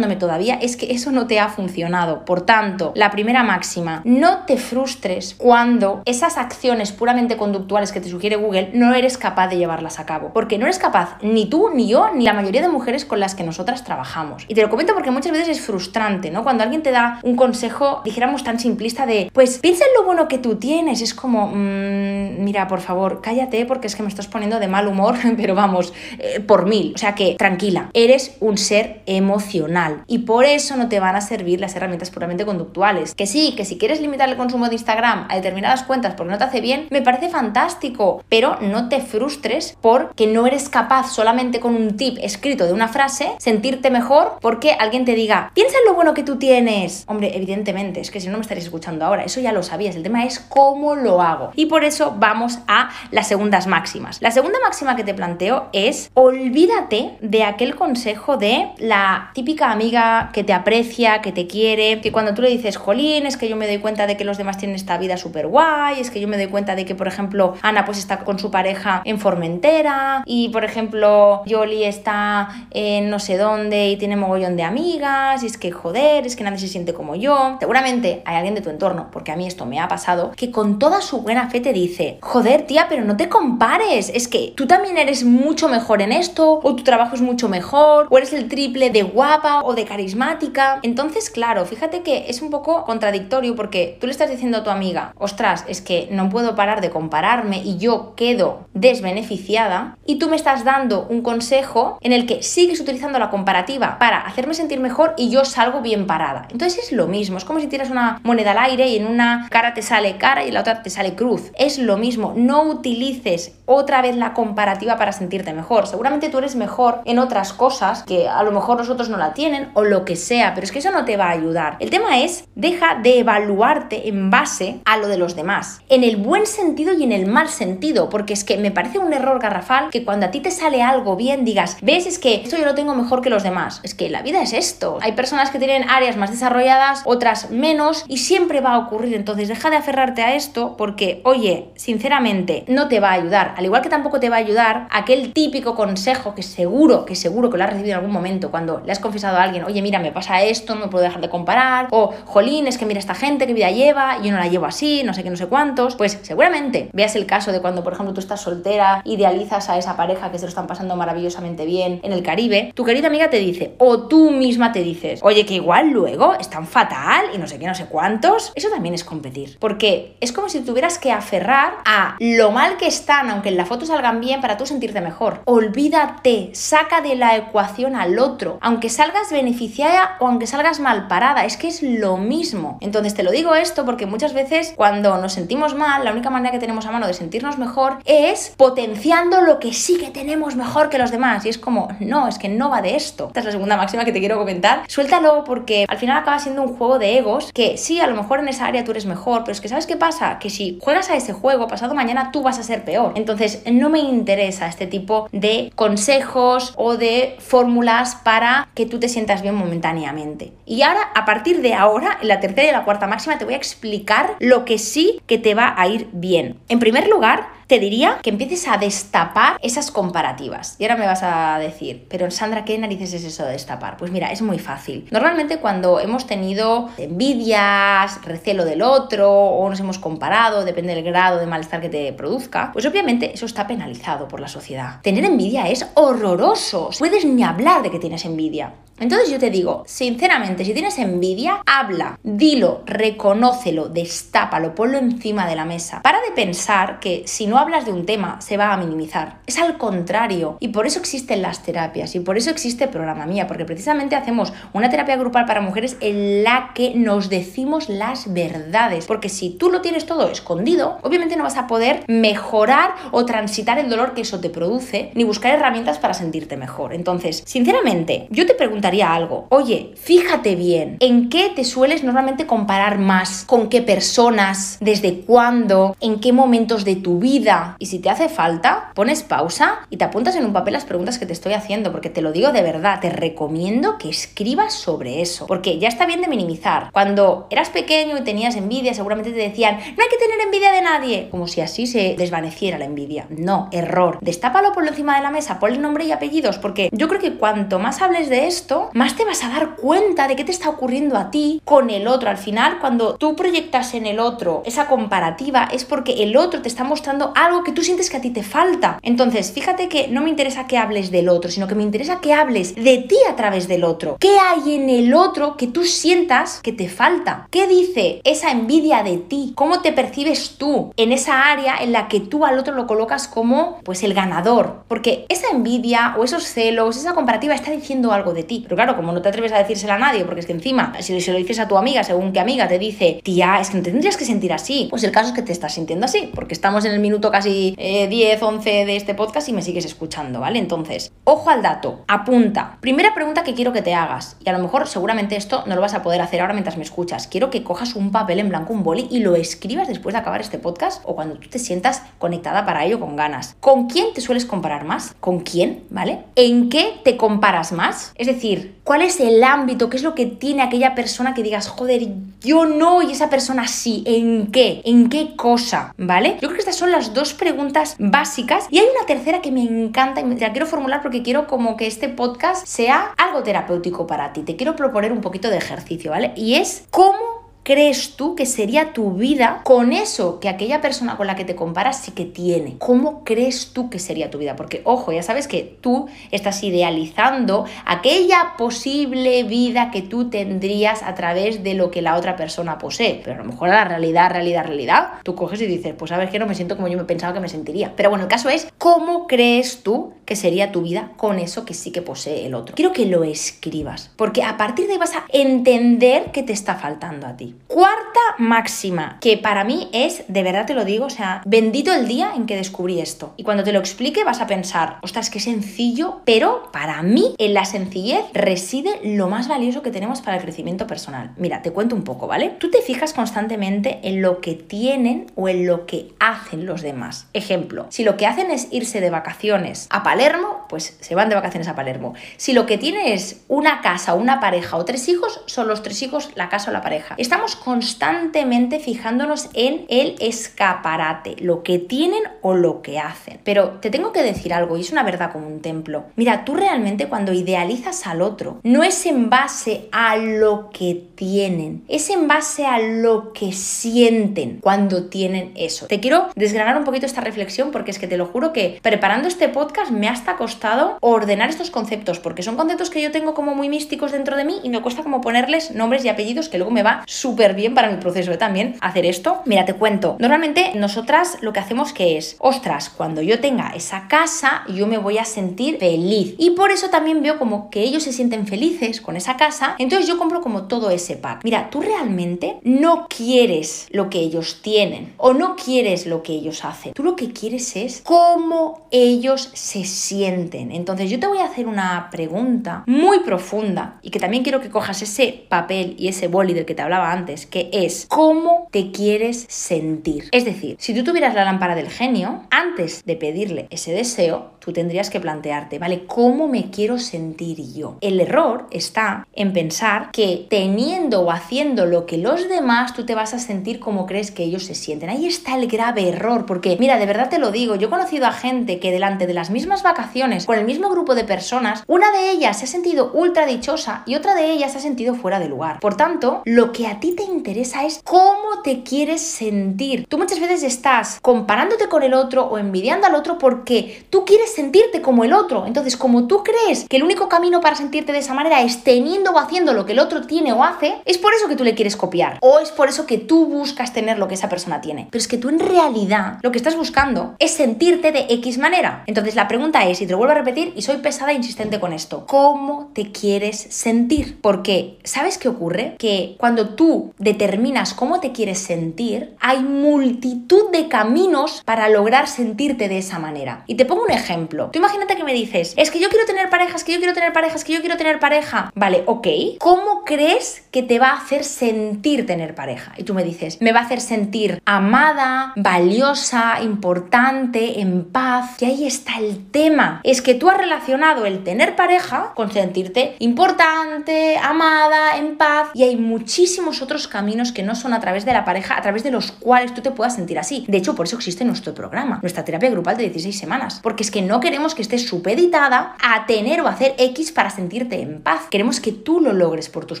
todavía 0.16 0.54
es 0.54 0.76
que 0.76 0.92
eso 0.92 1.12
no 1.12 1.26
te 1.26 1.40
ha 1.40 1.48
funcionado. 1.48 2.24
Por 2.24 2.42
tanto, 2.42 2.92
la 2.94 3.10
primera 3.10 3.42
máxima, 3.42 4.02
no 4.04 4.44
te 4.46 4.56
frustres 4.56 5.34
cuando 5.36 6.02
esas 6.04 6.38
acciones 6.38 6.92
puramente 6.92 7.36
conductuales 7.36 7.92
que 7.92 8.00
te 8.00 8.08
sugiere 8.08 8.36
Google 8.36 8.70
no 8.74 8.94
eres 8.94 9.18
capaz 9.18 9.48
de 9.48 9.56
llevarlas 9.56 9.98
a 9.98 10.06
cabo. 10.06 10.30
Porque 10.32 10.58
no 10.58 10.64
eres 10.64 10.78
capaz 10.78 11.18
ni 11.22 11.48
tú, 11.48 11.70
ni 11.74 11.88
yo, 11.88 12.10
ni 12.14 12.24
la 12.24 12.32
mayoría 12.32 12.62
de 12.62 12.68
mujeres 12.68 13.04
con 13.04 13.20
las 13.20 13.34
que 13.34 13.44
nosotras 13.44 13.84
trabajamos. 13.84 14.44
Y 14.48 14.54
te 14.54 14.62
lo 14.62 14.70
comento 14.70 14.94
porque 14.94 15.10
muchas 15.10 15.32
veces 15.32 15.48
es 15.48 15.60
frustrante, 15.60 16.30
¿no? 16.30 16.42
Cuando 16.42 16.62
alguien 16.62 16.82
te 16.82 16.90
da 16.90 17.20
un 17.22 17.36
consejo, 17.36 18.02
dijéramos 18.04 18.44
tan 18.44 18.58
simplista 18.58 19.06
de, 19.06 19.30
pues 19.32 19.58
piensa 19.58 19.84
en 19.84 20.00
lo 20.00 20.04
bueno 20.04 20.28
que 20.28 20.38
tú 20.38 20.56
tienes. 20.56 21.02
Es 21.02 21.14
como, 21.14 21.48
mmm, 21.48 22.42
mira, 22.42 22.68
por 22.68 22.80
favor, 22.80 23.20
cállate 23.22 23.66
porque 23.66 23.86
es 23.86 23.96
que 23.96 24.02
me 24.02 24.08
estás 24.08 24.26
poniendo 24.26 24.58
de 24.58 24.68
mal 24.68 24.86
humor, 24.86 25.16
pero 25.36 25.54
vamos, 25.54 25.92
eh, 26.18 26.40
por 26.40 26.66
mil. 26.66 26.92
O 26.94 26.98
sea 26.98 27.14
que, 27.14 27.34
tranquila, 27.36 27.90
eres 27.94 28.36
un 28.40 28.58
ser 28.58 29.02
emocional. 29.06 29.99
Y 30.06 30.20
por 30.20 30.44
eso 30.44 30.76
no 30.76 30.88
te 30.88 31.00
van 31.00 31.16
a 31.16 31.20
servir 31.20 31.60
las 31.60 31.76
herramientas 31.76 32.10
puramente 32.10 32.44
conductuales. 32.44 33.14
Que 33.14 33.26
sí, 33.26 33.54
que 33.56 33.64
si 33.64 33.78
quieres 33.78 34.00
limitar 34.00 34.28
el 34.28 34.36
consumo 34.36 34.68
de 34.68 34.74
Instagram 34.74 35.26
a 35.28 35.36
determinadas 35.36 35.82
cuentas 35.82 36.14
porque 36.14 36.32
no 36.32 36.38
te 36.38 36.44
hace 36.44 36.60
bien, 36.60 36.86
me 36.90 37.02
parece 37.02 37.28
fantástico. 37.28 38.22
Pero 38.28 38.58
no 38.60 38.88
te 38.88 39.00
frustres 39.00 39.76
porque 39.80 40.26
no 40.26 40.46
eres 40.46 40.68
capaz 40.68 41.12
solamente 41.12 41.60
con 41.60 41.74
un 41.74 41.96
tip 41.96 42.18
escrito 42.20 42.66
de 42.66 42.72
una 42.72 42.88
frase 42.88 43.32
sentirte 43.38 43.90
mejor 43.90 44.38
porque 44.40 44.72
alguien 44.78 45.04
te 45.04 45.14
diga, 45.14 45.50
piensa 45.54 45.76
en 45.78 45.90
lo 45.90 45.94
bueno 45.94 46.14
que 46.14 46.22
tú 46.22 46.36
tienes. 46.36 47.04
Hombre, 47.06 47.36
evidentemente, 47.36 48.00
es 48.00 48.10
que 48.10 48.20
si 48.20 48.28
no 48.28 48.34
me 48.34 48.42
estaréis 48.42 48.66
escuchando 48.66 49.04
ahora, 49.04 49.24
eso 49.24 49.40
ya 49.40 49.52
lo 49.52 49.62
sabías. 49.62 49.96
El 49.96 50.02
tema 50.02 50.24
es 50.24 50.38
cómo 50.38 50.94
lo 50.94 51.22
hago. 51.22 51.52
Y 51.54 51.66
por 51.66 51.84
eso 51.84 52.14
vamos 52.18 52.58
a 52.66 52.90
las 53.10 53.28
segundas 53.28 53.66
máximas. 53.66 54.20
La 54.20 54.30
segunda 54.30 54.58
máxima 54.62 54.96
que 54.96 55.04
te 55.04 55.14
planteo 55.14 55.68
es 55.72 56.10
olvídate 56.14 57.16
de 57.20 57.44
aquel 57.44 57.76
consejo 57.76 58.36
de 58.36 58.70
la 58.78 59.30
típica 59.34 59.70
amiga 59.70 59.89
que 60.32 60.44
te 60.44 60.52
aprecia, 60.52 61.20
que 61.20 61.32
te 61.32 61.46
quiere, 61.46 62.00
que 62.00 62.12
cuando 62.12 62.34
tú 62.34 62.42
le 62.42 62.48
dices, 62.48 62.76
jolín, 62.76 63.26
es 63.26 63.36
que 63.36 63.48
yo 63.48 63.56
me 63.56 63.66
doy 63.66 63.78
cuenta 63.78 64.06
de 64.06 64.16
que 64.16 64.24
los 64.24 64.38
demás 64.38 64.58
tienen 64.58 64.76
esta 64.76 64.98
vida 64.98 65.16
súper 65.16 65.46
guay, 65.46 66.00
es 66.00 66.10
que 66.10 66.20
yo 66.20 66.28
me 66.28 66.36
doy 66.36 66.46
cuenta 66.46 66.74
de 66.74 66.84
que, 66.84 66.94
por 66.94 67.08
ejemplo, 67.08 67.54
Ana 67.62 67.84
pues 67.84 67.98
está 67.98 68.18
con 68.20 68.38
su 68.38 68.50
pareja 68.50 69.02
en 69.04 69.18
Formentera 69.18 70.22
y, 70.26 70.48
por 70.50 70.64
ejemplo, 70.64 71.42
Yoli 71.46 71.84
está 71.84 72.48
en 72.70 73.10
no 73.10 73.18
sé 73.18 73.36
dónde 73.36 73.90
y 73.90 73.96
tiene 73.96 74.16
mogollón 74.16 74.56
de 74.56 74.62
amigas 74.62 75.42
y 75.42 75.46
es 75.46 75.56
que, 75.56 75.70
joder, 75.70 76.26
es 76.26 76.36
que 76.36 76.44
nadie 76.44 76.58
se 76.58 76.68
siente 76.68 76.94
como 76.94 77.14
yo. 77.14 77.56
Seguramente 77.60 78.22
hay 78.24 78.36
alguien 78.36 78.54
de 78.54 78.60
tu 78.60 78.70
entorno, 78.70 79.08
porque 79.12 79.32
a 79.32 79.36
mí 79.36 79.46
esto 79.46 79.66
me 79.66 79.80
ha 79.80 79.88
pasado, 79.88 80.32
que 80.36 80.50
con 80.50 80.78
toda 80.78 81.00
su 81.00 81.22
buena 81.22 81.50
fe 81.50 81.60
te 81.60 81.72
dice, 81.72 82.18
joder, 82.20 82.66
tía, 82.66 82.86
pero 82.88 83.04
no 83.04 83.16
te 83.16 83.28
compares, 83.28 84.10
es 84.14 84.28
que 84.28 84.52
tú 84.56 84.66
también 84.66 84.98
eres 84.98 85.24
mucho 85.24 85.68
mejor 85.68 86.02
en 86.02 86.12
esto, 86.12 86.60
o 86.62 86.74
tu 86.74 86.84
trabajo 86.84 87.14
es 87.14 87.22
mucho 87.22 87.48
mejor, 87.48 88.06
o 88.10 88.18
eres 88.18 88.32
el 88.32 88.48
triple 88.48 88.90
de 88.90 89.02
guapa 89.02 89.62
o 89.62 89.74
de 89.74 89.79
carismática. 89.84 90.80
Entonces, 90.82 91.30
claro, 91.30 91.64
fíjate 91.64 92.02
que 92.02 92.26
es 92.28 92.42
un 92.42 92.50
poco 92.50 92.84
contradictorio 92.84 93.54
porque 93.56 93.96
tú 94.00 94.06
le 94.06 94.12
estás 94.12 94.30
diciendo 94.30 94.58
a 94.58 94.64
tu 94.64 94.70
amiga, 94.70 95.12
ostras, 95.18 95.64
es 95.68 95.80
que 95.80 96.08
no 96.10 96.28
puedo 96.28 96.54
parar 96.54 96.80
de 96.80 96.90
compararme 96.90 97.58
y 97.62 97.78
yo 97.78 98.14
quedo 98.16 98.66
desbeneficiada, 98.74 99.96
y 100.06 100.18
tú 100.18 100.28
me 100.28 100.36
estás 100.36 100.64
dando 100.64 101.06
un 101.08 101.22
consejo 101.22 101.98
en 102.00 102.12
el 102.12 102.26
que 102.26 102.42
sigues 102.42 102.80
utilizando 102.80 103.18
la 103.18 103.30
comparativa 103.30 103.98
para 103.98 104.20
hacerme 104.20 104.54
sentir 104.54 104.80
mejor 104.80 105.14
y 105.16 105.30
yo 105.30 105.44
salgo 105.44 105.80
bien 105.80 106.06
parada. 106.06 106.48
Entonces 106.50 106.84
es 106.84 106.92
lo 106.92 107.06
mismo, 107.06 107.38
es 107.38 107.44
como 107.44 107.60
si 107.60 107.66
tiras 107.66 107.90
una 107.90 108.20
moneda 108.22 108.52
al 108.52 108.58
aire 108.58 108.88
y 108.88 108.96
en 108.96 109.06
una 109.06 109.48
cara 109.50 109.74
te 109.74 109.82
sale 109.82 110.16
cara 110.16 110.44
y 110.44 110.48
en 110.48 110.54
la 110.54 110.60
otra 110.60 110.82
te 110.82 110.90
sale 110.90 111.14
cruz. 111.14 111.52
Es 111.56 111.78
lo 111.78 111.96
mismo, 111.96 112.32
no 112.36 112.62
utilices 112.62 113.52
otra 113.66 114.02
vez 114.02 114.16
la 114.16 114.34
comparativa 114.34 114.96
para 114.96 115.12
sentirte 115.12 115.52
mejor. 115.52 115.86
Seguramente 115.86 116.28
tú 116.28 116.38
eres 116.38 116.56
mejor 116.56 117.02
en 117.04 117.18
otras 117.18 117.52
cosas 117.52 118.02
que 118.02 118.28
a 118.28 118.42
lo 118.42 118.52
mejor 118.52 118.78
los 118.78 118.90
otros 118.90 119.08
no 119.08 119.16
la 119.16 119.32
tienen 119.32 119.69
o 119.74 119.84
lo 119.84 120.04
que 120.04 120.16
sea, 120.16 120.54
pero 120.54 120.64
es 120.64 120.72
que 120.72 120.80
eso 120.80 120.90
no 120.90 121.04
te 121.04 121.16
va 121.16 121.26
a 121.26 121.32
ayudar. 121.32 121.76
El 121.80 121.90
tema 121.90 122.20
es, 122.20 122.44
deja 122.54 122.96
de 122.96 123.20
evaluarte 123.20 124.08
en 124.08 124.30
base 124.30 124.80
a 124.84 124.96
lo 124.96 125.08
de 125.08 125.18
los 125.18 125.36
demás, 125.36 125.80
en 125.88 126.04
el 126.04 126.16
buen 126.16 126.46
sentido 126.46 126.92
y 126.92 127.04
en 127.04 127.12
el 127.12 127.26
mal 127.26 127.48
sentido, 127.48 128.08
porque 128.08 128.32
es 128.32 128.44
que 128.44 128.56
me 128.56 128.70
parece 128.70 128.98
un 128.98 129.12
error 129.12 129.40
garrafal 129.40 129.90
que 129.90 130.04
cuando 130.04 130.26
a 130.26 130.30
ti 130.30 130.40
te 130.40 130.50
sale 130.50 130.82
algo 130.82 131.16
bien 131.16 131.44
digas, 131.44 131.76
ves, 131.82 132.06
es 132.06 132.18
que 132.18 132.36
esto 132.36 132.56
yo 132.56 132.64
lo 132.64 132.74
tengo 132.74 132.94
mejor 132.94 133.22
que 133.22 133.30
los 133.30 133.42
demás. 133.42 133.80
Es 133.82 133.94
que 133.94 134.10
la 134.10 134.22
vida 134.22 134.42
es 134.42 134.52
esto. 134.52 134.98
Hay 135.02 135.12
personas 135.12 135.50
que 135.50 135.58
tienen 135.58 135.88
áreas 135.88 136.16
más 136.16 136.30
desarrolladas, 136.30 137.02
otras 137.04 137.50
menos, 137.50 138.04
y 138.08 138.18
siempre 138.18 138.60
va 138.60 138.74
a 138.74 138.78
ocurrir. 138.78 139.14
Entonces 139.14 139.48
deja 139.48 139.70
de 139.70 139.76
aferrarte 139.76 140.22
a 140.22 140.34
esto 140.34 140.76
porque, 140.76 141.20
oye, 141.24 141.68
sinceramente, 141.76 142.64
no 142.68 142.88
te 142.88 143.00
va 143.00 143.10
a 143.10 143.14
ayudar 143.14 143.40
al 143.56 143.64
igual 143.64 143.82
que 143.82 143.88
tampoco 143.88 144.20
te 144.20 144.28
va 144.28 144.36
a 144.36 144.38
ayudar 144.40 144.88
aquel 144.90 145.32
típico 145.32 145.74
consejo 145.74 146.34
que 146.34 146.42
seguro, 146.42 147.04
que 147.04 147.14
seguro 147.14 147.50
que 147.50 147.58
lo 147.58 147.64
has 147.64 147.70
recibido 147.70 147.92
en 147.92 147.98
algún 147.98 148.12
momento 148.12 148.50
cuando 148.50 148.80
le 148.84 148.92
has 148.92 148.98
confesado 148.98 149.38
a 149.38 149.42
alguien, 149.42 149.59
oye, 149.64 149.82
mira, 149.82 149.98
me 149.98 150.12
pasa 150.12 150.42
esto, 150.42 150.74
no 150.74 150.82
me 150.82 150.88
puedo 150.88 151.04
dejar 151.04 151.20
de 151.20 151.28
comparar, 151.28 151.88
o 151.90 152.12
jolín, 152.24 152.66
es 152.66 152.78
que 152.78 152.86
mira 152.86 152.98
esta 152.98 153.14
gente, 153.14 153.46
qué 153.46 153.54
vida 153.54 153.70
lleva, 153.70 154.20
yo 154.22 154.30
no 154.30 154.38
la 154.38 154.48
llevo 154.48 154.66
así, 154.66 155.02
no 155.04 155.14
sé 155.14 155.22
qué, 155.22 155.30
no 155.30 155.36
sé 155.36 155.46
cuántos. 155.46 155.96
Pues 155.96 156.18
seguramente 156.22 156.90
veas 156.92 157.16
el 157.16 157.26
caso 157.26 157.52
de 157.52 157.60
cuando, 157.60 157.82
por 157.82 157.92
ejemplo, 157.92 158.14
tú 158.14 158.20
estás 158.20 158.40
soltera, 158.40 159.02
idealizas 159.04 159.68
a 159.68 159.78
esa 159.78 159.96
pareja 159.96 160.30
que 160.30 160.38
se 160.38 160.44
lo 160.44 160.48
están 160.48 160.66
pasando 160.66 160.96
maravillosamente 160.96 161.64
bien 161.64 162.00
en 162.02 162.12
el 162.12 162.22
Caribe, 162.22 162.72
tu 162.74 162.84
querida 162.84 163.08
amiga 163.08 163.30
te 163.30 163.38
dice, 163.38 163.74
o 163.78 164.06
tú 164.06 164.30
misma 164.30 164.72
te 164.72 164.82
dices, 164.82 165.20
oye, 165.22 165.44
que 165.46 165.54
igual 165.54 165.90
luego 165.90 166.34
están 166.34 166.66
fatal 166.66 167.26
y 167.34 167.38
no 167.38 167.46
sé 167.46 167.58
qué, 167.58 167.66
no 167.66 167.74
sé 167.74 167.86
cuántos. 167.86 168.52
Eso 168.54 168.68
también 168.70 168.94
es 168.94 169.04
competir, 169.04 169.56
porque 169.58 170.16
es 170.20 170.32
como 170.32 170.48
si 170.48 170.60
tuvieras 170.60 170.98
que 170.98 171.12
aferrar 171.12 171.78
a 171.84 172.16
lo 172.18 172.50
mal 172.50 172.76
que 172.76 172.86
están, 172.86 173.30
aunque 173.30 173.48
en 173.48 173.56
la 173.56 173.66
foto 173.66 173.86
salgan 173.86 174.20
bien 174.20 174.40
para 174.40 174.56
tú 174.56 174.66
sentirte 174.66 175.00
mejor. 175.00 175.42
Olvídate, 175.44 176.50
saca 176.52 177.00
de 177.00 177.16
la 177.16 177.36
ecuación 177.36 177.96
al 177.96 178.18
otro, 178.18 178.58
aunque 178.60 178.88
salgas 178.88 179.30
beneficiada 179.50 180.16
o 180.20 180.28
aunque 180.28 180.46
salgas 180.46 180.78
mal 180.78 181.08
parada, 181.08 181.44
es 181.44 181.56
que 181.56 181.66
es 181.66 181.82
lo 181.82 182.16
mismo. 182.16 182.78
Entonces 182.80 183.14
te 183.14 183.24
lo 183.24 183.32
digo 183.32 183.54
esto 183.56 183.84
porque 183.84 184.06
muchas 184.06 184.32
veces 184.32 184.72
cuando 184.76 185.18
nos 185.18 185.32
sentimos 185.32 185.74
mal, 185.74 186.04
la 186.04 186.12
única 186.12 186.30
manera 186.30 186.52
que 186.52 186.60
tenemos 186.60 186.86
a 186.86 186.92
mano 186.92 187.08
de 187.08 187.14
sentirnos 187.14 187.58
mejor 187.58 187.98
es 188.04 188.54
potenciando 188.56 189.40
lo 189.40 189.58
que 189.58 189.72
sí 189.72 189.98
que 189.98 190.10
tenemos 190.10 190.54
mejor 190.54 190.88
que 190.88 190.98
los 190.98 191.10
demás. 191.10 191.44
Y 191.46 191.48
es 191.48 191.58
como, 191.58 191.88
no, 191.98 192.28
es 192.28 192.38
que 192.38 192.48
no 192.48 192.70
va 192.70 192.80
de 192.80 192.94
esto. 192.94 193.26
Esta 193.26 193.40
es 193.40 193.46
la 193.46 193.52
segunda 193.52 193.76
máxima 193.76 194.04
que 194.04 194.12
te 194.12 194.20
quiero 194.20 194.38
comentar. 194.38 194.82
Suéltalo 194.86 195.42
porque 195.44 195.84
al 195.88 195.98
final 195.98 196.16
acaba 196.18 196.38
siendo 196.38 196.62
un 196.62 196.76
juego 196.76 197.00
de 197.00 197.18
egos 197.18 197.50
que 197.52 197.76
sí, 197.76 198.00
a 198.00 198.06
lo 198.06 198.14
mejor 198.14 198.38
en 198.38 198.48
esa 198.48 198.66
área 198.66 198.84
tú 198.84 198.92
eres 198.92 199.06
mejor, 199.06 199.40
pero 199.40 199.52
es 199.52 199.60
que 199.60 199.68
¿sabes 199.68 199.86
qué 199.86 199.96
pasa? 199.96 200.38
Que 200.38 200.50
si 200.50 200.78
juegas 200.80 201.10
a 201.10 201.16
ese 201.16 201.32
juego, 201.32 201.66
pasado 201.66 201.94
mañana 201.94 202.30
tú 202.30 202.42
vas 202.42 202.60
a 202.60 202.62
ser 202.62 202.84
peor. 202.84 203.14
Entonces, 203.16 203.62
no 203.70 203.88
me 203.90 203.98
interesa 203.98 204.68
este 204.68 204.86
tipo 204.86 205.28
de 205.32 205.72
consejos 205.74 206.74
o 206.76 206.96
de 206.96 207.36
fórmulas 207.40 208.14
para 208.14 208.68
que 208.74 208.86
tú 208.86 209.00
te 209.00 209.08
sientas 209.08 209.39
bien 209.42 209.54
momentáneamente. 209.54 210.52
Y 210.66 210.82
ahora, 210.82 211.10
a 211.14 211.24
partir 211.24 211.60
de 211.62 211.74
ahora, 211.74 212.18
en 212.20 212.28
la 212.28 212.40
tercera 212.40 212.68
y 212.68 212.72
la 212.72 212.84
cuarta 212.84 213.06
máxima, 213.06 213.38
te 213.38 213.44
voy 213.44 213.54
a 213.54 213.58
explicar 213.58 214.36
lo 214.38 214.64
que 214.64 214.78
sí 214.78 215.20
que 215.26 215.38
te 215.38 215.54
va 215.54 215.74
a 215.76 215.88
ir 215.88 216.08
bien. 216.12 216.58
En 216.68 216.78
primer 216.78 217.08
lugar, 217.08 217.60
te 217.70 217.78
diría 217.78 218.18
que 218.20 218.30
empieces 218.30 218.66
a 218.66 218.78
destapar 218.78 219.56
esas 219.62 219.92
comparativas. 219.92 220.74
Y 220.80 220.84
ahora 220.84 220.96
me 220.96 221.06
vas 221.06 221.22
a 221.22 221.56
decir, 221.60 222.04
pero 222.10 222.28
Sandra, 222.32 222.64
¿qué 222.64 222.76
narices 222.76 223.14
es 223.14 223.22
eso 223.22 223.44
de 223.44 223.52
destapar? 223.52 223.96
Pues 223.96 224.10
mira, 224.10 224.32
es 224.32 224.42
muy 224.42 224.58
fácil. 224.58 225.06
Normalmente 225.12 225.58
cuando 225.58 226.00
hemos 226.00 226.26
tenido 226.26 226.88
envidias, 226.98 228.20
recelo 228.24 228.64
del 228.64 228.82
otro 228.82 229.30
o 229.32 229.70
nos 229.70 229.78
hemos 229.78 230.00
comparado, 230.00 230.64
depende 230.64 230.96
del 230.96 231.04
grado 231.04 231.38
de 231.38 231.46
malestar 231.46 231.80
que 231.80 231.88
te 231.88 232.12
produzca, 232.12 232.70
pues 232.72 232.86
obviamente 232.86 233.32
eso 233.32 233.46
está 233.46 233.68
penalizado 233.68 234.26
por 234.26 234.40
la 234.40 234.48
sociedad. 234.48 235.00
Tener 235.02 235.24
envidia 235.24 235.68
es 235.68 235.86
horroroso. 235.94 236.90
Puedes 236.98 237.24
ni 237.24 237.44
hablar 237.44 237.82
de 237.82 237.92
que 237.92 238.00
tienes 238.00 238.24
envidia. 238.24 238.72
Entonces 239.00 239.30
yo 239.30 239.38
te 239.38 239.48
digo, 239.48 239.82
sinceramente, 239.86 240.62
si 240.62 240.74
tienes 240.74 240.98
envidia, 240.98 241.62
habla, 241.64 242.18
dilo, 242.22 242.82
reconócelo, 242.84 243.88
destápalo, 243.88 244.74
ponlo 244.74 244.98
encima 244.98 245.46
de 245.46 245.56
la 245.56 245.64
mesa. 245.64 246.02
Para 246.02 246.20
de 246.20 246.32
pensar 246.34 247.00
que 247.00 247.22
si 247.24 247.46
no 247.46 247.56
hablas 247.56 247.86
de 247.86 247.94
un 247.94 248.04
tema 248.04 248.42
se 248.42 248.58
va 248.58 248.74
a 248.74 248.76
minimizar. 248.76 249.38
Es 249.46 249.58
al 249.58 249.78
contrario. 249.78 250.58
Y 250.60 250.68
por 250.68 250.86
eso 250.86 250.98
existen 250.98 251.40
las 251.40 251.62
terapias 251.62 252.14
y 252.14 252.20
por 252.20 252.36
eso 252.36 252.50
existe 252.50 252.88
programa 252.88 253.24
mía, 253.24 253.46
porque 253.46 253.64
precisamente 253.64 254.16
hacemos 254.16 254.52
una 254.74 254.90
terapia 254.90 255.16
grupal 255.16 255.46
para 255.46 255.62
mujeres 255.62 255.96
en 256.00 256.44
la 256.44 256.72
que 256.74 256.92
nos 256.94 257.30
decimos 257.30 257.88
las 257.88 258.34
verdades. 258.34 259.06
Porque 259.06 259.30
si 259.30 259.48
tú 259.48 259.70
lo 259.70 259.80
tienes 259.80 260.04
todo 260.04 260.30
escondido, 260.30 260.98
obviamente 261.00 261.36
no 261.36 261.44
vas 261.44 261.56
a 261.56 261.66
poder 261.66 262.04
mejorar 262.06 262.92
o 263.12 263.24
transitar 263.24 263.78
el 263.78 263.88
dolor 263.88 264.12
que 264.12 264.20
eso 264.20 264.40
te 264.40 264.50
produce, 264.50 265.10
ni 265.14 265.24
buscar 265.24 265.54
herramientas 265.54 265.98
para 265.98 266.12
sentirte 266.12 266.58
mejor. 266.58 266.92
Entonces, 266.92 267.42
sinceramente, 267.46 268.26
yo 268.28 268.44
te 268.44 268.52
preguntaría 268.52 268.89
algo. 268.98 269.46
Oye, 269.50 269.92
fíjate 269.96 270.54
bien, 270.56 270.96
¿en 271.00 271.28
qué 271.28 271.50
te 271.54 271.64
sueles 271.64 272.02
normalmente 272.02 272.46
comparar 272.46 272.98
más? 272.98 273.44
¿Con 273.46 273.68
qué 273.68 273.82
personas? 273.82 274.78
¿Desde 274.80 275.20
cuándo? 275.20 275.96
¿En 276.00 276.20
qué 276.20 276.32
momentos 276.32 276.84
de 276.84 276.96
tu 276.96 277.18
vida? 277.18 277.76
Y 277.78 277.86
si 277.86 278.00
te 278.00 278.10
hace 278.10 278.28
falta, 278.28 278.90
pones 278.94 279.22
pausa 279.22 279.86
y 279.90 279.96
te 279.96 280.04
apuntas 280.04 280.36
en 280.36 280.44
un 280.44 280.52
papel 280.52 280.74
las 280.74 280.84
preguntas 280.84 281.18
que 281.18 281.26
te 281.26 281.32
estoy 281.32 281.52
haciendo, 281.52 281.92
porque 281.92 282.10
te 282.10 282.22
lo 282.22 282.32
digo 282.32 282.52
de 282.52 282.62
verdad, 282.62 283.00
te 283.00 283.10
recomiendo 283.10 283.98
que 283.98 284.08
escribas 284.08 284.74
sobre 284.74 285.20
eso, 285.20 285.46
porque 285.46 285.78
ya 285.78 285.88
está 285.88 286.06
bien 286.06 286.20
de 286.20 286.28
minimizar. 286.28 286.90
Cuando 286.92 287.46
eras 287.50 287.70
pequeño 287.70 288.18
y 288.18 288.22
tenías 288.22 288.56
envidia, 288.56 288.94
seguramente 288.94 289.30
te 289.30 289.38
decían, 289.38 289.76
no 289.76 290.02
hay 290.02 290.08
que 290.10 290.18
tener 290.18 290.40
envidia 290.44 290.72
de 290.72 290.82
nadie, 290.82 291.28
como 291.30 291.46
si 291.46 291.60
así 291.60 291.86
se 291.86 292.16
desvaneciera 292.16 292.78
la 292.78 292.84
envidia. 292.84 293.26
No, 293.30 293.68
error. 293.72 294.18
Destápalo 294.20 294.72
por 294.72 294.86
encima 294.86 295.16
de 295.16 295.22
la 295.22 295.30
mesa, 295.30 295.58
ponle 295.58 295.78
nombre 295.78 296.04
y 296.04 296.12
apellidos, 296.12 296.58
porque 296.58 296.88
yo 296.92 297.08
creo 297.08 297.20
que 297.20 297.34
cuanto 297.34 297.78
más 297.78 298.02
hables 298.02 298.28
de 298.28 298.46
esto, 298.46 298.79
más 298.92 299.16
te 299.16 299.24
vas 299.24 299.44
a 299.44 299.48
dar 299.48 299.76
cuenta 299.76 300.28
de 300.28 300.36
qué 300.36 300.44
te 300.44 300.52
está 300.52 300.70
ocurriendo 300.70 301.16
a 301.16 301.30
ti 301.30 301.60
con 301.64 301.90
el 301.90 302.08
otro. 302.08 302.30
Al 302.30 302.38
final, 302.38 302.78
cuando 302.80 303.14
tú 303.16 303.36
proyectas 303.36 303.94
en 303.94 304.06
el 304.06 304.18
otro 304.18 304.62
esa 304.64 304.86
comparativa, 304.86 305.68
es 305.72 305.84
porque 305.84 306.22
el 306.22 306.36
otro 306.36 306.62
te 306.62 306.68
está 306.68 306.84
mostrando 306.84 307.32
algo 307.34 307.64
que 307.64 307.72
tú 307.72 307.82
sientes 307.82 308.10
que 308.10 308.16
a 308.16 308.20
ti 308.20 308.30
te 308.30 308.42
falta. 308.42 308.98
Entonces, 309.02 309.52
fíjate 309.52 309.88
que 309.88 310.08
no 310.08 310.22
me 310.22 310.30
interesa 310.30 310.66
que 310.66 310.78
hables 310.78 311.10
del 311.10 311.28
otro, 311.28 311.50
sino 311.50 311.66
que 311.66 311.74
me 311.74 311.82
interesa 311.82 312.20
que 312.20 312.32
hables 312.32 312.74
de 312.74 312.98
ti 312.98 313.16
a 313.28 313.36
través 313.36 313.68
del 313.68 313.84
otro. 313.84 314.16
¿Qué 314.18 314.36
hay 314.38 314.74
en 314.74 314.88
el 314.88 315.14
otro 315.14 315.56
que 315.56 315.66
tú 315.66 315.84
sientas 315.84 316.60
que 316.62 316.72
te 316.72 316.88
falta? 316.88 317.46
¿Qué 317.50 317.66
dice 317.66 318.20
esa 318.24 318.50
envidia 318.50 319.02
de 319.02 319.18
ti? 319.18 319.52
¿Cómo 319.54 319.80
te 319.80 319.92
percibes 319.92 320.56
tú 320.58 320.92
en 320.96 321.12
esa 321.12 321.50
área 321.50 321.76
en 321.80 321.92
la 321.92 322.08
que 322.08 322.20
tú 322.20 322.44
al 322.44 322.58
otro 322.58 322.74
lo 322.74 322.86
colocas 322.86 323.28
como 323.28 323.80
pues 323.84 324.02
el 324.02 324.14
ganador? 324.14 324.84
Porque 324.88 325.26
esa 325.28 325.48
envidia 325.50 326.14
o 326.18 326.24
esos 326.24 326.44
celos, 326.44 326.96
esa 326.96 327.14
comparativa 327.14 327.54
está 327.54 327.70
diciendo 327.70 328.12
algo 328.12 328.32
de 328.32 328.42
ti 328.42 328.64
Pero 328.70 328.76
claro, 328.76 328.94
como 328.94 329.10
no 329.10 329.20
te 329.20 329.28
atreves 329.28 329.50
a 329.50 329.58
decírsela 329.58 329.96
a 329.96 329.98
nadie, 329.98 330.24
porque 330.24 330.38
es 330.38 330.46
que 330.46 330.52
encima, 330.52 330.92
si 331.00 331.12
lo 331.12 331.36
dices 331.36 331.58
a 331.58 331.66
tu 331.66 331.76
amiga, 331.76 332.04
según 332.04 332.32
que 332.32 332.38
amiga 332.38 332.68
te 332.68 332.78
dice, 332.78 333.20
tía, 333.24 333.58
es 333.60 333.68
que 333.68 333.78
no 333.78 333.82
te 333.82 333.90
tendrías 333.90 334.16
que 334.16 334.24
sentir 334.24 334.52
así, 334.52 334.86
pues 334.90 335.02
el 335.02 335.10
caso 335.10 335.30
es 335.30 335.34
que 335.34 335.42
te 335.42 335.50
estás 335.50 335.74
sintiendo 335.74 336.06
así, 336.06 336.30
porque 336.32 336.54
estamos 336.54 336.84
en 336.84 336.92
el 336.92 337.00
minuto 337.00 337.32
casi 337.32 337.74
10, 337.76 338.40
11 338.40 338.70
de 338.84 338.94
este 338.94 339.16
podcast 339.16 339.48
y 339.48 339.54
me 339.54 339.62
sigues 339.62 339.84
escuchando, 339.86 340.38
¿vale? 340.38 340.60
Entonces, 340.60 341.10
ojo 341.24 341.50
al 341.50 341.62
dato, 341.62 342.04
apunta. 342.06 342.78
Primera 342.80 343.12
pregunta 343.12 343.42
que 343.42 343.54
quiero 343.54 343.72
que 343.72 343.82
te 343.82 343.92
hagas, 343.92 344.36
y 344.38 344.48
a 344.48 344.52
lo 344.52 344.60
mejor 344.60 344.86
seguramente 344.86 345.34
esto 345.34 345.64
no 345.66 345.74
lo 345.74 345.80
vas 345.80 345.94
a 345.94 346.04
poder 346.04 346.20
hacer 346.20 346.40
ahora 346.40 346.52
mientras 346.52 346.76
me 346.76 346.84
escuchas. 346.84 347.26
Quiero 347.26 347.50
que 347.50 347.64
cojas 347.64 347.96
un 347.96 348.12
papel 348.12 348.38
en 348.38 348.50
blanco, 348.50 348.72
un 348.72 348.84
boli 348.84 349.08
y 349.10 349.18
lo 349.18 349.34
escribas 349.34 349.88
después 349.88 350.12
de 350.12 350.20
acabar 350.20 350.40
este 350.40 350.58
podcast 350.58 351.02
o 351.06 351.16
cuando 351.16 351.34
tú 351.38 351.48
te 351.48 351.58
sientas 351.58 352.04
conectada 352.18 352.64
para 352.64 352.84
ello 352.84 353.00
con 353.00 353.16
ganas. 353.16 353.56
¿Con 353.58 353.88
quién 353.88 354.14
te 354.14 354.20
sueles 354.20 354.46
comparar 354.46 354.84
más? 354.84 355.16
¿Con 355.18 355.40
quién? 355.40 355.82
¿Vale? 355.90 356.20
¿En 356.36 356.68
qué 356.68 357.00
te 357.02 357.16
comparas 357.16 357.72
más? 357.72 358.12
Es 358.14 358.28
decir, 358.28 358.49
¿cuál 358.84 359.02
es 359.02 359.20
el 359.20 359.42
ámbito? 359.44 359.88
¿Qué 359.90 359.96
es 359.96 360.02
lo 360.02 360.14
que 360.14 360.26
tiene 360.26 360.62
aquella 360.62 360.94
persona 360.94 361.34
que 361.34 361.42
digas, 361.42 361.68
joder, 361.68 362.08
yo 362.40 362.66
no 362.66 363.02
y 363.02 363.12
esa 363.12 363.30
persona 363.30 363.68
sí? 363.68 364.02
¿En 364.06 364.48
qué? 364.48 364.82
¿En 364.84 365.08
qué 365.08 365.36
cosa? 365.36 365.94
¿Vale? 365.96 366.38
Yo 366.40 366.48
creo 366.48 366.54
que 366.54 366.58
estas 366.58 366.76
son 366.76 366.90
las 366.90 367.14
dos 367.14 367.34
preguntas 367.34 367.96
básicas 367.98 368.66
y 368.70 368.78
hay 368.78 368.86
una 368.96 369.06
tercera 369.06 369.40
que 369.40 369.52
me 369.52 369.62
encanta 369.62 370.20
y 370.20 370.24
me 370.24 370.36
la 370.36 370.52
quiero 370.52 370.66
formular 370.66 371.02
porque 371.02 371.22
quiero 371.22 371.46
como 371.46 371.76
que 371.76 371.86
este 371.86 372.08
podcast 372.08 372.66
sea 372.66 373.14
algo 373.16 373.42
terapéutico 373.42 374.06
para 374.06 374.32
ti. 374.32 374.42
Te 374.42 374.56
quiero 374.56 374.76
proponer 374.76 375.12
un 375.12 375.20
poquito 375.20 375.50
de 375.50 375.58
ejercicio, 375.58 376.10
¿vale? 376.10 376.32
Y 376.36 376.54
es 376.54 376.84
cómo 376.90 377.39
crees 377.62 378.16
tú 378.16 378.34
que 378.34 378.46
sería 378.46 378.92
tu 378.92 379.12
vida 379.12 379.60
con 379.64 379.92
eso 379.92 380.40
que 380.40 380.48
aquella 380.48 380.80
persona 380.80 381.16
con 381.16 381.26
la 381.26 381.36
que 381.36 381.44
te 381.44 381.54
comparas 381.54 382.00
sí 382.00 382.12
que 382.12 382.24
tiene? 382.24 382.76
¿Cómo 382.78 383.24
crees 383.24 383.72
tú 383.72 383.90
que 383.90 383.98
sería 383.98 384.30
tu 384.30 384.38
vida? 384.38 384.56
Porque, 384.56 384.82
ojo, 384.84 385.12
ya 385.12 385.22
sabes 385.22 385.48
que 385.48 385.78
tú 385.80 386.08
estás 386.30 386.62
idealizando 386.62 387.66
aquella 387.84 388.54
posible 388.56 389.42
vida 389.44 389.90
que 389.90 390.02
tú 390.02 390.30
tendrías 390.30 391.02
a 391.02 391.14
través 391.14 391.62
de 391.62 391.74
lo 391.74 391.90
que 391.90 392.02
la 392.02 392.16
otra 392.16 392.36
persona 392.36 392.78
posee. 392.78 393.20
Pero 393.22 393.36
a 393.36 393.44
lo 393.44 393.50
mejor 393.50 393.68
la 393.68 393.84
realidad, 393.84 394.30
realidad, 394.30 394.66
realidad, 394.66 395.08
tú 395.22 395.34
coges 395.34 395.60
y 395.60 395.66
dices, 395.66 395.94
pues 395.96 396.10
sabes 396.10 396.30
que 396.30 396.38
no 396.38 396.46
me 396.46 396.54
siento 396.54 396.76
como 396.76 396.88
yo 396.88 396.96
me 396.96 397.04
pensaba 397.04 397.32
que 397.32 397.40
me 397.40 397.48
sentiría. 397.48 397.94
Pero 397.96 398.10
bueno, 398.10 398.24
el 398.24 398.30
caso 398.30 398.48
es, 398.48 398.68
¿cómo 398.78 399.26
crees 399.26 399.82
tú 399.82 400.12
que 400.24 400.36
sería 400.36 400.72
tu 400.72 400.82
vida 400.82 401.12
con 401.16 401.38
eso 401.38 401.64
que 401.64 401.74
sí 401.74 401.90
que 401.92 402.02
posee 402.02 402.46
el 402.46 402.54
otro? 402.54 402.74
Quiero 402.74 402.92
que 402.92 403.06
lo 403.06 403.24
escribas, 403.24 404.10
porque 404.16 404.42
a 404.42 404.56
partir 404.56 404.86
de 404.86 404.94
ahí 404.94 404.98
vas 404.98 405.14
a 405.14 405.24
entender 405.28 406.30
qué 406.32 406.42
te 406.42 406.52
está 406.52 406.74
faltando 406.74 407.26
a 407.26 407.36
ti. 407.36 407.49
Cuarta 407.66 408.20
máxima, 408.38 409.18
que 409.20 409.38
para 409.38 409.64
mí 409.64 409.88
es, 409.92 410.24
de 410.28 410.42
verdad 410.42 410.66
te 410.66 410.74
lo 410.74 410.84
digo, 410.84 411.06
o 411.06 411.10
sea, 411.10 411.42
bendito 411.44 411.92
el 411.92 412.08
día 412.08 412.32
en 412.34 412.46
que 412.46 412.56
descubrí 412.56 413.00
esto. 413.00 413.34
Y 413.36 413.44
cuando 413.44 413.64
te 413.64 413.72
lo 413.72 413.78
explique 413.78 414.24
vas 414.24 414.40
a 414.40 414.46
pensar, 414.46 414.98
ostras, 415.02 415.30
qué 415.30 415.40
sencillo, 415.40 416.20
pero 416.24 416.70
para 416.72 417.02
mí 417.02 417.34
en 417.38 417.54
la 417.54 417.64
sencillez 417.64 418.24
reside 418.34 419.00
lo 419.04 419.28
más 419.28 419.48
valioso 419.48 419.82
que 419.82 419.90
tenemos 419.90 420.20
para 420.20 420.36
el 420.36 420.42
crecimiento 420.42 420.86
personal. 420.86 421.32
Mira, 421.36 421.62
te 421.62 421.72
cuento 421.72 421.94
un 421.94 422.02
poco, 422.02 422.26
¿vale? 422.26 422.50
Tú 422.58 422.70
te 422.70 422.82
fijas 422.82 423.12
constantemente 423.12 424.00
en 424.02 424.22
lo 424.22 424.40
que 424.40 424.54
tienen 424.54 425.30
o 425.36 425.48
en 425.48 425.66
lo 425.66 425.86
que 425.86 426.12
hacen 426.18 426.66
los 426.66 426.82
demás. 426.82 427.28
Ejemplo, 427.32 427.86
si 427.90 428.04
lo 428.04 428.16
que 428.16 428.26
hacen 428.26 428.50
es 428.50 428.68
irse 428.70 429.00
de 429.00 429.10
vacaciones 429.10 429.86
a 429.90 430.02
Palermo, 430.02 430.66
pues 430.68 430.96
se 431.00 431.14
van 431.14 431.28
de 431.28 431.34
vacaciones 431.34 431.68
a 431.68 431.74
Palermo. 431.74 432.14
Si 432.36 432.52
lo 432.52 432.66
que 432.66 432.78
tiene 432.78 433.12
es 433.12 433.42
una 433.48 433.80
casa, 433.80 434.14
una 434.14 434.40
pareja 434.40 434.76
o 434.76 434.84
tres 434.84 435.08
hijos, 435.08 435.42
son 435.46 435.68
los 435.68 435.82
tres 435.82 436.02
hijos, 436.02 436.30
la 436.34 436.48
casa 436.48 436.70
o 436.70 436.72
la 436.72 436.82
pareja. 436.82 437.14
Constantemente 437.56 438.78
fijándonos 438.78 439.50
en 439.54 439.84
el 439.88 440.16
escaparate, 440.20 441.36
lo 441.40 441.62
que 441.62 441.78
tienen 441.78 442.22
o 442.42 442.54
lo 442.54 442.82
que 442.82 442.98
hacen. 442.98 443.40
Pero 443.44 443.78
te 443.80 443.90
tengo 443.90 444.12
que 444.12 444.22
decir 444.22 444.52
algo, 444.54 444.76
y 444.76 444.82
es 444.82 444.92
una 444.92 445.02
verdad 445.02 445.32
como 445.32 445.46
un 445.46 445.60
templo. 445.60 446.04
Mira, 446.16 446.44
tú 446.44 446.54
realmente 446.54 447.08
cuando 447.08 447.32
idealizas 447.32 448.06
al 448.06 448.22
otro, 448.22 448.60
no 448.62 448.82
es 448.84 449.04
en 449.06 449.30
base 449.30 449.88
a 449.92 450.16
lo 450.16 450.70
que 450.70 451.02
tienen, 451.14 451.84
es 451.88 452.10
en 452.10 452.28
base 452.28 452.66
a 452.66 452.78
lo 452.78 453.32
que 453.32 453.52
sienten 453.52 454.60
cuando 454.60 455.06
tienen 455.06 455.52
eso. 455.56 455.86
Te 455.86 456.00
quiero 456.00 456.28
desgranar 456.36 456.76
un 456.76 456.84
poquito 456.84 457.06
esta 457.06 457.20
reflexión 457.20 457.70
porque 457.70 457.90
es 457.90 457.98
que 457.98 458.06
te 458.06 458.16
lo 458.16 458.26
juro 458.26 458.52
que 458.52 458.78
preparando 458.82 459.28
este 459.28 459.48
podcast 459.48 459.90
me 459.90 460.08
ha 460.08 460.12
hasta 460.12 460.36
costado 460.36 460.98
ordenar 461.00 461.50
estos 461.50 461.70
conceptos, 461.70 462.20
porque 462.20 462.42
son 462.42 462.56
conceptos 462.56 462.90
que 462.90 463.00
yo 463.00 463.10
tengo 463.10 463.34
como 463.34 463.54
muy 463.54 463.68
místicos 463.68 464.12
dentro 464.12 464.36
de 464.36 464.44
mí 464.44 464.60
y 464.62 464.68
me 464.68 464.82
cuesta 464.82 465.02
como 465.02 465.20
ponerles 465.20 465.70
nombres 465.72 466.04
y 466.04 466.08
apellidos 466.08 466.48
que 466.48 466.58
luego 466.58 466.70
me 466.70 466.82
va 466.82 467.02
súper 467.30 467.54
bien 467.54 467.74
para 467.74 467.88
mi 467.88 467.98
proceso 467.98 468.32
de 468.32 468.38
también 468.38 468.74
hacer 468.80 469.06
esto. 469.06 469.42
Mira, 469.46 469.64
te 469.64 469.74
cuento. 469.74 470.16
Normalmente 470.18 470.72
nosotras 470.74 471.38
lo 471.42 471.52
que 471.52 471.60
hacemos 471.60 471.92
que 471.92 472.16
es, 472.16 472.34
ostras, 472.40 472.90
cuando 472.90 473.22
yo 473.22 473.38
tenga 473.38 473.70
esa 473.70 474.08
casa, 474.08 474.64
yo 474.68 474.88
me 474.88 474.98
voy 474.98 475.18
a 475.18 475.24
sentir 475.24 475.78
feliz. 475.78 476.34
Y 476.38 476.50
por 476.50 476.72
eso 476.72 476.90
también 476.90 477.22
veo 477.22 477.38
como 477.38 477.70
que 477.70 477.82
ellos 477.82 478.02
se 478.02 478.12
sienten 478.12 478.48
felices 478.48 479.00
con 479.00 479.16
esa 479.16 479.36
casa. 479.36 479.76
Entonces 479.78 480.08
yo 480.08 480.18
compro 480.18 480.40
como 480.40 480.64
todo 480.64 480.90
ese 480.90 481.16
pack. 481.16 481.44
Mira, 481.44 481.70
tú 481.70 481.80
realmente 481.80 482.58
no 482.64 483.06
quieres 483.08 483.86
lo 483.90 484.10
que 484.10 484.18
ellos 484.18 484.60
tienen 484.60 485.12
o 485.16 485.32
no 485.32 485.54
quieres 485.54 486.06
lo 486.06 486.24
que 486.24 486.32
ellos 486.32 486.64
hacen. 486.64 486.94
Tú 486.94 487.04
lo 487.04 487.14
que 487.14 487.32
quieres 487.32 487.76
es 487.76 488.00
cómo 488.04 488.88
ellos 488.90 489.50
se 489.54 489.84
sienten. 489.84 490.72
Entonces 490.72 491.08
yo 491.08 491.20
te 491.20 491.28
voy 491.28 491.38
a 491.38 491.44
hacer 491.44 491.68
una 491.68 492.08
pregunta 492.10 492.82
muy 492.88 493.20
profunda 493.20 494.00
y 494.02 494.10
que 494.10 494.18
también 494.18 494.42
quiero 494.42 494.60
que 494.60 494.68
cojas 494.68 495.00
ese 495.02 495.44
papel 495.48 495.94
y 495.96 496.08
ese 496.08 496.26
boli 496.26 496.54
del 496.54 496.64
que 496.64 496.74
te 496.74 496.82
hablaba 496.82 497.12
antes 497.12 497.19
que 497.50 497.70
es 497.72 498.06
cómo 498.08 498.68
te 498.70 498.90
quieres 498.90 499.46
sentir. 499.48 500.28
Es 500.32 500.44
decir, 500.44 500.76
si 500.78 500.94
tú 500.94 501.04
tuvieras 501.04 501.34
la 501.34 501.44
lámpara 501.44 501.74
del 501.74 501.88
genio, 501.88 502.44
antes 502.50 503.04
de 503.04 503.16
pedirle 503.16 503.66
ese 503.70 503.92
deseo, 503.92 504.52
tú 504.60 504.72
tendrías 504.72 505.10
que 505.10 505.20
plantearte, 505.20 505.78
¿vale? 505.78 506.04
¿Cómo 506.06 506.46
me 506.46 506.70
quiero 506.70 506.98
sentir 506.98 507.60
yo? 507.74 507.96
El 508.00 508.20
error 508.20 508.66
está 508.70 509.26
en 509.32 509.52
pensar 509.52 510.10
que 510.12 510.46
teniendo 510.48 511.22
o 511.22 511.30
haciendo 511.30 511.86
lo 511.86 512.06
que 512.06 512.18
los 512.18 512.48
demás, 512.48 512.94
tú 512.94 513.04
te 513.04 513.14
vas 513.14 513.34
a 513.34 513.38
sentir 513.38 513.80
como 513.80 514.06
crees 514.06 514.30
que 514.30 514.44
ellos 514.44 514.64
se 514.64 514.74
sienten. 514.74 515.10
Ahí 515.10 515.26
está 515.26 515.56
el 515.56 515.66
grave 515.66 516.08
error, 516.08 516.46
porque 516.46 516.76
mira, 516.78 516.98
de 516.98 517.06
verdad 517.06 517.28
te 517.28 517.38
lo 517.38 517.50
digo, 517.50 517.74
yo 517.74 517.88
he 517.88 517.90
conocido 517.90 518.26
a 518.26 518.32
gente 518.32 518.78
que 518.78 518.92
delante 518.92 519.26
de 519.26 519.34
las 519.34 519.50
mismas 519.50 519.82
vacaciones, 519.82 520.46
con 520.46 520.58
el 520.58 520.64
mismo 520.64 520.88
grupo 520.88 521.14
de 521.14 521.24
personas, 521.24 521.82
una 521.86 522.12
de 522.12 522.30
ellas 522.30 522.58
se 522.58 522.64
ha 522.66 522.68
sentido 522.68 523.10
ultra 523.14 523.46
dichosa 523.46 524.02
y 524.06 524.14
otra 524.14 524.34
de 524.34 524.50
ellas 524.50 524.72
se 524.72 524.78
ha 524.78 524.82
sentido 524.82 525.14
fuera 525.14 525.40
de 525.40 525.48
lugar. 525.48 525.80
Por 525.80 525.96
tanto, 525.96 526.42
lo 526.44 526.72
que 526.72 526.86
a 526.86 527.00
ti 527.00 527.12
te 527.12 527.22
interesa 527.22 527.84
es 527.84 528.00
cómo 528.04 528.62
te 528.62 528.82
quieres 528.82 529.22
sentir. 529.22 530.06
Tú 530.06 530.18
muchas 530.18 530.40
veces 530.40 530.62
estás 530.62 531.18
comparándote 531.20 531.88
con 531.88 532.02
el 532.02 532.14
otro 532.14 532.44
o 532.44 532.58
envidiando 532.58 533.06
al 533.06 533.14
otro 533.14 533.38
porque 533.38 534.04
tú 534.10 534.24
quieres 534.24 534.49
sentirte 534.54 535.02
como 535.02 535.24
el 535.24 535.32
otro. 535.32 535.66
Entonces, 535.66 535.96
como 535.96 536.26
tú 536.26 536.42
crees 536.42 536.86
que 536.88 536.96
el 536.96 537.02
único 537.02 537.28
camino 537.28 537.60
para 537.60 537.76
sentirte 537.76 538.12
de 538.12 538.18
esa 538.18 538.34
manera 538.34 538.62
es 538.62 538.82
teniendo 538.84 539.32
o 539.32 539.38
haciendo 539.38 539.72
lo 539.72 539.86
que 539.86 539.92
el 539.92 539.98
otro 539.98 540.26
tiene 540.26 540.52
o 540.52 540.64
hace, 540.64 540.98
es 541.04 541.18
por 541.18 541.32
eso 541.34 541.48
que 541.48 541.56
tú 541.56 541.64
le 541.64 541.74
quieres 541.74 541.96
copiar. 541.96 542.38
O 542.40 542.58
es 542.58 542.70
por 542.70 542.88
eso 542.88 543.06
que 543.06 543.18
tú 543.18 543.46
buscas 543.46 543.92
tener 543.92 544.18
lo 544.18 544.28
que 544.28 544.34
esa 544.34 544.48
persona 544.48 544.80
tiene. 544.80 545.08
Pero 545.10 545.20
es 545.20 545.28
que 545.28 545.38
tú 545.38 545.48
en 545.48 545.58
realidad 545.58 546.38
lo 546.42 546.52
que 546.52 546.58
estás 546.58 546.76
buscando 546.76 547.34
es 547.38 547.52
sentirte 547.52 548.12
de 548.12 548.26
X 548.28 548.58
manera. 548.58 549.04
Entonces, 549.06 549.34
la 549.34 549.48
pregunta 549.48 549.86
es, 549.86 550.00
y 550.00 550.06
te 550.06 550.12
lo 550.12 550.18
vuelvo 550.18 550.32
a 550.32 550.36
repetir, 550.36 550.72
y 550.76 550.82
soy 550.82 550.98
pesada 550.98 551.32
e 551.32 551.36
insistente 551.36 551.80
con 551.80 551.92
esto, 551.92 552.26
¿cómo 552.26 552.90
te 552.94 553.12
quieres 553.12 553.58
sentir? 553.58 554.40
Porque, 554.40 554.98
¿sabes 555.04 555.38
qué 555.38 555.48
ocurre? 555.48 555.96
Que 555.98 556.36
cuando 556.38 556.70
tú 556.70 557.12
determinas 557.18 557.94
cómo 557.94 558.20
te 558.20 558.32
quieres 558.32 558.58
sentir, 558.58 559.34
hay 559.40 559.60
multitud 559.60 560.70
de 560.70 560.88
caminos 560.88 561.62
para 561.64 561.88
lograr 561.88 562.28
sentirte 562.28 562.88
de 562.88 562.98
esa 562.98 563.18
manera. 563.18 563.64
Y 563.66 563.74
te 563.74 563.84
pongo 563.84 564.04
un 564.04 564.10
ejemplo 564.10 564.39
Tú 564.72 564.78
imagínate 564.78 565.16
que 565.16 565.24
me 565.24 565.32
dices, 565.32 565.74
es 565.76 565.90
que 565.90 566.00
yo 566.00 566.08
quiero 566.08 566.26
tener 566.26 566.50
parejas, 566.50 566.84
que 566.84 566.92
yo 566.92 566.98
quiero 566.98 567.14
tener 567.14 567.32
parejas, 567.32 567.64
que 567.64 567.72
yo 567.72 567.80
quiero 567.80 567.96
tener 567.96 568.18
pareja. 568.18 568.72
Vale, 568.74 569.02
ok. 569.06 569.26
¿Cómo 569.58 570.04
crees 570.04 570.62
que 570.70 570.82
te 570.82 570.98
va 570.98 571.10
a 571.10 571.18
hacer 571.18 571.44
sentir 571.44 572.26
tener 572.26 572.54
pareja? 572.54 572.92
Y 572.96 573.04
tú 573.04 573.14
me 573.14 573.24
dices, 573.24 573.60
me 573.60 573.72
va 573.72 573.80
a 573.80 573.84
hacer 573.84 574.00
sentir 574.00 574.62
amada, 574.64 575.52
valiosa, 575.56 576.60
importante, 576.62 577.80
en 577.80 578.04
paz. 578.04 578.60
Y 578.60 578.64
ahí 578.64 578.86
está 578.86 579.18
el 579.18 579.50
tema. 579.50 580.00
Es 580.04 580.22
que 580.22 580.34
tú 580.34 580.48
has 580.48 580.58
relacionado 580.58 581.26
el 581.26 581.44
tener 581.44 581.76
pareja 581.76 582.32
con 582.34 582.52
sentirte 582.52 583.16
importante, 583.18 584.38
amada, 584.38 585.16
en 585.16 585.36
paz. 585.36 585.59
Y 585.74 585.84
hay 585.84 585.96
muchísimos 585.96 586.82
otros 586.82 587.08
caminos 587.08 587.52
que 587.52 587.62
no 587.62 587.74
son 587.74 587.94
a 587.94 588.00
través 588.00 588.24
de 588.24 588.32
la 588.32 588.44
pareja, 588.44 588.76
a 588.76 588.82
través 588.82 589.02
de 589.02 589.10
los 589.10 589.32
cuales 589.32 589.74
tú 589.74 589.82
te 589.82 589.90
puedas 589.90 590.14
sentir 590.14 590.38
así. 590.38 590.64
De 590.68 590.78
hecho, 590.78 590.94
por 590.94 591.06
eso 591.06 591.16
existe 591.16 591.44
nuestro 591.44 591.74
programa, 591.74 592.18
nuestra 592.22 592.44
terapia 592.44 592.70
grupal 592.70 592.96
de 592.96 593.04
16 593.04 593.38
semanas. 593.38 593.80
Porque 593.82 594.02
es 594.02 594.10
que 594.10 594.22
no 594.22 594.40
queremos 594.40 594.74
que 594.74 594.82
estés 594.82 595.06
supeditada 595.06 595.96
a 596.02 596.26
tener 596.26 596.60
o 596.60 596.66
hacer 596.66 596.94
X 596.98 597.32
para 597.32 597.50
sentirte 597.50 598.00
en 598.00 598.20
paz. 598.22 598.48
Queremos 598.50 598.80
que 598.80 598.92
tú 598.92 599.20
lo 599.20 599.32
logres 599.32 599.68
por 599.68 599.84
tus 599.84 600.00